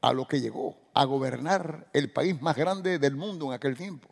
a 0.00 0.12
lo 0.12 0.28
que 0.28 0.40
llegó, 0.40 0.76
a 0.94 1.04
gobernar 1.04 1.88
el 1.92 2.12
país 2.12 2.40
más 2.40 2.54
grande 2.54 3.00
del 3.00 3.16
mundo 3.16 3.46
en 3.46 3.54
aquel 3.54 3.76
tiempo. 3.76 4.11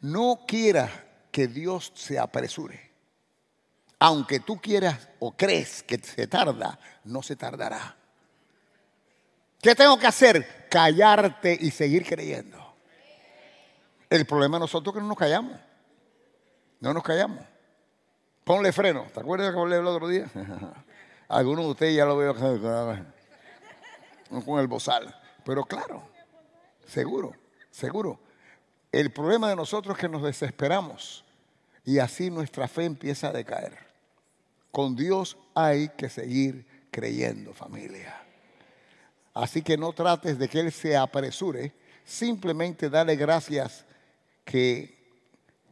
No 0.00 0.44
quieras 0.46 0.90
que 1.30 1.46
Dios 1.46 1.92
se 1.94 2.18
apresure. 2.18 2.90
Aunque 3.98 4.40
tú 4.40 4.58
quieras 4.58 5.08
o 5.18 5.32
crees 5.32 5.82
que 5.82 5.98
se 5.98 6.26
tarda, 6.26 6.78
no 7.04 7.22
se 7.22 7.36
tardará. 7.36 7.96
¿Qué 9.60 9.74
tengo 9.74 9.98
que 9.98 10.06
hacer? 10.06 10.68
Callarte 10.70 11.58
y 11.60 11.70
seguir 11.70 12.06
creyendo. 12.06 12.58
El 14.08 14.24
problema 14.26 14.56
de 14.56 14.60
nosotros 14.60 14.94
es 14.94 14.96
que 14.96 15.02
no 15.02 15.08
nos 15.08 15.18
callamos. 15.18 15.58
No 16.80 16.94
nos 16.94 17.02
callamos. 17.02 17.44
Ponle 18.42 18.72
freno. 18.72 19.06
¿Te 19.12 19.20
acuerdas 19.20 19.52
que 19.52 19.60
hablé 19.60 19.76
el 19.76 19.86
otro 19.86 20.08
día? 20.08 20.30
Algunos 21.28 21.66
de 21.66 21.70
ustedes 21.70 21.96
ya 21.96 22.06
lo 22.06 22.16
veo 22.16 22.34
con 24.44 24.58
el 24.58 24.66
bozal. 24.66 25.14
Pero 25.44 25.64
claro, 25.64 26.08
seguro, 26.86 27.32
seguro. 27.70 28.29
El 28.92 29.12
problema 29.12 29.48
de 29.48 29.56
nosotros 29.56 29.96
es 29.96 30.00
que 30.00 30.08
nos 30.08 30.22
desesperamos 30.22 31.24
y 31.84 31.98
así 31.98 32.30
nuestra 32.30 32.66
fe 32.68 32.84
empieza 32.84 33.28
a 33.28 33.32
decaer. 33.32 33.78
Con 34.70 34.96
Dios 34.96 35.36
hay 35.54 35.88
que 35.90 36.08
seguir 36.08 36.66
creyendo, 36.90 37.54
familia. 37.54 38.20
Así 39.32 39.62
que 39.62 39.76
no 39.76 39.92
trates 39.92 40.38
de 40.38 40.48
que 40.48 40.60
Él 40.60 40.72
se 40.72 40.96
apresure, 40.96 41.72
simplemente 42.04 42.90
dale 42.90 43.14
gracias 43.16 43.84
que 44.44 44.98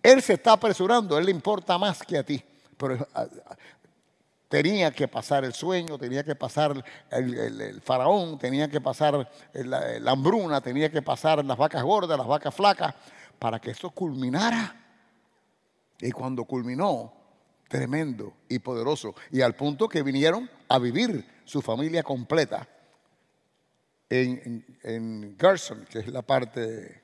Él 0.02 0.22
se 0.22 0.34
está 0.34 0.52
apresurando, 0.52 1.18
Él 1.18 1.26
le 1.26 1.32
importa 1.32 1.76
más 1.76 2.02
que 2.02 2.18
a 2.18 2.22
ti. 2.22 2.42
Pero 2.76 3.06
tenía 4.48 4.90
que 4.90 5.06
pasar 5.06 5.44
el 5.44 5.52
sueño, 5.52 5.98
tenía 5.98 6.24
que 6.24 6.34
pasar 6.34 6.82
el, 7.10 7.80
faraón, 7.82 8.38
tenía 8.38 8.68
que 8.68 8.80
pasar 8.80 9.30
la, 9.52 10.10
hambruna, 10.10 10.60
tenía 10.60 10.90
que 10.90 11.02
pasar 11.02 11.44
las 11.44 11.56
vacas 11.56 11.82
gordas, 11.82 12.18
las 12.18 12.26
vacas 12.26 12.54
flacas, 12.54 12.94
para 13.38 13.60
que 13.60 13.70
esto 13.70 13.90
culminara. 13.90 14.74
Y 16.00 16.10
cuando 16.10 16.44
culminó, 16.44 17.12
tremendo 17.68 18.32
y 18.48 18.58
poderoso, 18.58 19.14
y 19.30 19.42
al 19.42 19.54
punto 19.54 19.88
que 19.88 20.02
vinieron 20.02 20.48
a 20.68 20.78
vivir 20.78 21.26
su 21.44 21.60
familia 21.60 22.02
completa 22.02 22.66
en, 24.08 25.36
Gerson, 25.38 25.84
que 25.90 25.98
es 25.98 26.08
la 26.08 26.22
parte 26.22 26.66
de 26.66 27.02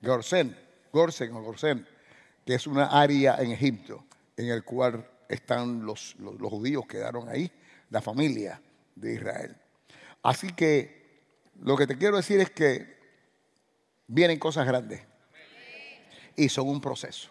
Gorsen, 0.00 0.56
Gorsen 0.92 1.34
o 1.34 1.42
Gorsen, 1.42 1.86
que 2.46 2.54
es 2.54 2.66
una 2.66 2.86
área 2.86 3.36
en 3.40 3.50
Egipto 3.50 4.04
en 4.36 4.50
el 4.50 4.62
cual 4.62 5.04
están 5.28 5.84
los, 5.84 6.16
los, 6.18 6.50
judíos, 6.50 6.86
quedaron 6.86 7.28
ahí, 7.28 7.50
la 7.90 8.00
familia 8.00 8.60
de 8.94 9.14
Israel. 9.14 9.56
Así 10.22 10.48
que 10.52 11.22
lo 11.60 11.76
que 11.76 11.86
te 11.86 11.96
quiero 11.96 12.16
decir 12.16 12.40
es 12.40 12.50
que 12.50 12.98
vienen 14.06 14.38
cosas 14.38 14.66
grandes 14.66 15.02
y 16.36 16.48
son 16.48 16.68
un 16.68 16.80
proceso. 16.80 17.30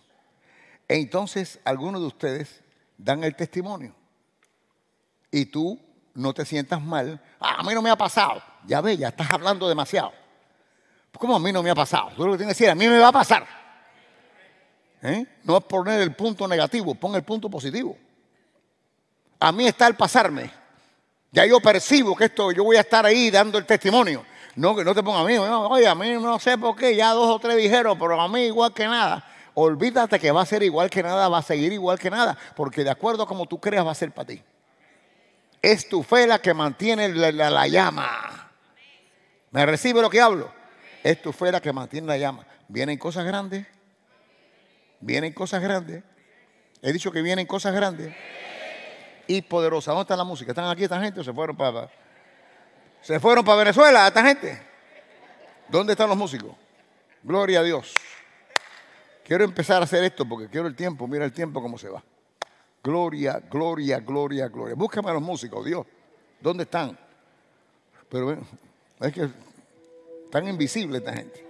Entonces 0.87 1.59
algunos 1.63 2.01
de 2.01 2.07
ustedes 2.07 2.61
dan 2.97 3.23
el 3.23 3.35
testimonio 3.35 3.93
y 5.31 5.45
tú 5.45 5.79
no 6.13 6.33
te 6.33 6.45
sientas 6.45 6.81
mal. 6.81 7.21
Ah, 7.39 7.57
a 7.59 7.63
mí 7.63 7.73
no 7.73 7.81
me 7.81 7.89
ha 7.89 7.95
pasado. 7.95 8.41
Ya 8.65 8.81
ve, 8.81 8.97
ya 8.97 9.09
estás 9.09 9.31
hablando 9.31 9.67
demasiado. 9.67 10.11
¿Cómo 11.17 11.35
a 11.35 11.39
mí 11.39 11.51
no 11.51 11.63
me 11.63 11.69
ha 11.69 11.75
pasado? 11.75 12.11
Tú 12.15 12.25
lo 12.25 12.33
que 12.33 12.37
tienes 12.39 12.57
que 12.57 12.63
decir, 12.63 12.71
a 12.71 12.75
mí 12.75 12.87
me 12.87 12.99
va 12.99 13.07
a 13.07 13.11
pasar. 13.11 13.66
¿Eh? 15.07 15.25
No 15.43 15.57
es 15.57 15.63
poner 15.63 16.01
el 16.01 16.13
punto 16.13 16.47
negativo, 16.47 16.93
pon 16.93 17.15
el 17.15 17.23
punto 17.23 17.49
positivo. 17.49 17.97
A 19.39 19.51
mí 19.51 19.65
está 19.65 19.87
el 19.87 19.95
pasarme. 19.95 20.51
Ya 21.31 21.45
yo 21.45 21.59
percibo 21.61 22.15
que 22.15 22.25
esto, 22.25 22.51
yo 22.51 22.63
voy 22.63 22.75
a 22.75 22.81
estar 22.81 23.05
ahí 23.05 23.31
dando 23.31 23.57
el 23.57 23.65
testimonio. 23.65 24.25
No, 24.55 24.75
que 24.75 24.83
no 24.83 24.93
te 24.93 25.03
ponga 25.03 25.21
a 25.21 25.23
mí. 25.23 25.37
Oye, 25.37 25.87
a 25.87 25.95
mí 25.95 26.11
no 26.13 26.39
sé 26.39 26.57
por 26.57 26.75
qué, 26.75 26.95
ya 26.95 27.11
dos 27.11 27.29
o 27.29 27.39
tres 27.39 27.55
dijeron, 27.55 27.97
pero 27.97 28.19
a 28.19 28.27
mí 28.27 28.41
igual 28.41 28.73
que 28.73 28.85
nada. 28.85 29.23
Olvídate 29.53 30.19
que 30.19 30.31
va 30.31 30.41
a 30.41 30.45
ser 30.45 30.61
igual 30.63 30.89
que 30.89 31.01
nada, 31.01 31.29
va 31.29 31.37
a 31.37 31.41
seguir 31.41 31.71
igual 31.71 31.97
que 31.97 32.09
nada, 32.09 32.37
porque 32.55 32.83
de 32.83 32.89
acuerdo 32.89 33.23
a 33.23 33.27
como 33.27 33.45
tú 33.45 33.59
creas 33.59 33.85
va 33.85 33.91
a 33.91 33.95
ser 33.95 34.11
para 34.11 34.27
ti. 34.27 34.43
Es 35.61 35.87
tu 35.87 36.03
fe 36.03 36.27
la 36.27 36.39
que 36.39 36.53
mantiene 36.53 37.09
la, 37.09 37.67
llama. 37.67 38.51
¿Me 39.51 39.65
recibe 39.65 40.01
lo 40.01 40.09
que 40.09 40.21
hablo? 40.21 40.51
Es 41.03 41.21
tu 41.21 41.31
fe 41.31 41.51
la 41.51 41.61
que 41.61 41.71
mantiene 41.71 42.07
la 42.07 42.17
llama. 42.17 42.45
Vienen 42.67 42.97
cosas 42.97 43.25
grandes. 43.25 43.65
Vienen 44.99 45.33
cosas 45.33 45.61
grandes. 45.61 46.03
He 46.81 46.91
dicho 46.91 47.11
que 47.11 47.21
vienen 47.21 47.45
cosas 47.45 47.73
grandes 47.73 48.15
y 49.27 49.41
poderosas. 49.41 49.93
¿Dónde 49.93 50.03
está 50.03 50.15
la 50.15 50.23
música? 50.23 50.51
¿Están 50.51 50.69
aquí 50.69 50.83
esta 50.83 50.99
gente 51.01 51.19
o 51.19 51.23
se 51.23 51.33
fueron 51.33 51.55
para, 51.55 51.89
se 53.01 53.19
fueron 53.19 53.43
para 53.43 53.57
Venezuela 53.59 54.07
esta 54.07 54.23
gente? 54.23 54.61
¿Dónde 55.67 55.93
están 55.93 56.09
los 56.09 56.17
músicos? 56.17 56.55
Gloria 57.23 57.59
a 57.59 57.63
Dios. 57.63 57.93
Quiero 59.25 59.43
empezar 59.43 59.81
a 59.81 59.85
hacer 59.85 60.03
esto 60.03 60.27
porque 60.27 60.47
quiero 60.49 60.67
el 60.67 60.75
tiempo. 60.75 61.07
Mira 61.07 61.25
el 61.25 61.33
tiempo 61.33 61.61
cómo 61.61 61.77
se 61.77 61.89
va. 61.89 62.03
Gloria, 62.83 63.41
gloria, 63.51 63.99
gloria, 63.99 64.47
gloria. 64.47 64.75
Búscame 64.75 65.09
a 65.09 65.13
los 65.13 65.21
músicos, 65.21 65.65
Dios. 65.65 65.85
¿Dónde 66.39 66.63
están? 66.63 66.97
Pero 68.09 68.37
es 69.01 69.13
que 69.13 69.29
están 70.25 70.47
invisibles 70.47 71.01
esta 71.01 71.13
gente. 71.13 71.46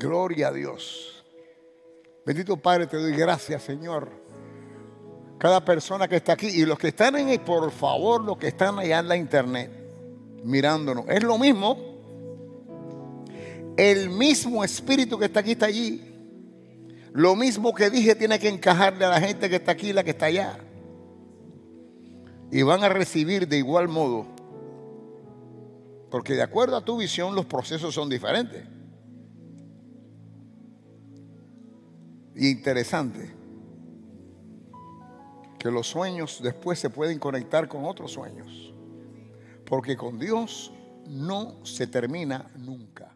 Gloria 0.00 0.48
a 0.48 0.52
Dios. 0.52 1.22
Bendito 2.24 2.56
Padre, 2.56 2.86
te 2.86 2.96
doy 2.96 3.12
gracias, 3.12 3.62
Señor. 3.62 4.10
Cada 5.38 5.62
persona 5.62 6.08
que 6.08 6.16
está 6.16 6.32
aquí 6.32 6.46
y 6.46 6.64
los 6.64 6.78
que 6.78 6.88
están 6.88 7.16
en, 7.16 7.38
por 7.40 7.70
favor, 7.70 8.24
los 8.24 8.38
que 8.38 8.48
están 8.48 8.78
allá 8.78 9.00
en 9.00 9.08
la 9.08 9.16
internet 9.16 9.70
mirándonos, 10.42 11.04
es 11.06 11.22
lo 11.22 11.36
mismo. 11.36 11.76
El 13.76 14.08
mismo 14.08 14.64
espíritu 14.64 15.18
que 15.18 15.26
está 15.26 15.40
aquí 15.40 15.52
está 15.52 15.66
allí. 15.66 16.02
Lo 17.12 17.36
mismo 17.36 17.74
que 17.74 17.90
dije 17.90 18.14
tiene 18.14 18.38
que 18.38 18.48
encajarle 18.48 19.04
a 19.04 19.10
la 19.10 19.20
gente 19.20 19.50
que 19.50 19.56
está 19.56 19.72
aquí 19.72 19.90
y 19.90 19.92
la 19.92 20.02
que 20.02 20.10
está 20.10 20.26
allá. 20.26 20.58
Y 22.50 22.62
van 22.62 22.84
a 22.84 22.88
recibir 22.88 23.46
de 23.46 23.58
igual 23.58 23.88
modo. 23.88 24.26
Porque 26.10 26.32
de 26.32 26.42
acuerdo 26.42 26.76
a 26.76 26.84
tu 26.86 26.96
visión 26.96 27.34
los 27.34 27.44
procesos 27.44 27.94
son 27.94 28.08
diferentes. 28.08 28.79
Interesante 32.48 33.34
que 35.58 35.70
los 35.70 35.86
sueños 35.86 36.40
después 36.42 36.78
se 36.78 36.88
pueden 36.88 37.18
conectar 37.18 37.68
con 37.68 37.84
otros 37.84 38.12
sueños. 38.12 38.72
Porque 39.66 39.96
con 39.96 40.18
Dios 40.18 40.72
no 41.06 41.64
se 41.64 41.86
termina 41.86 42.50
nunca. 42.56 43.09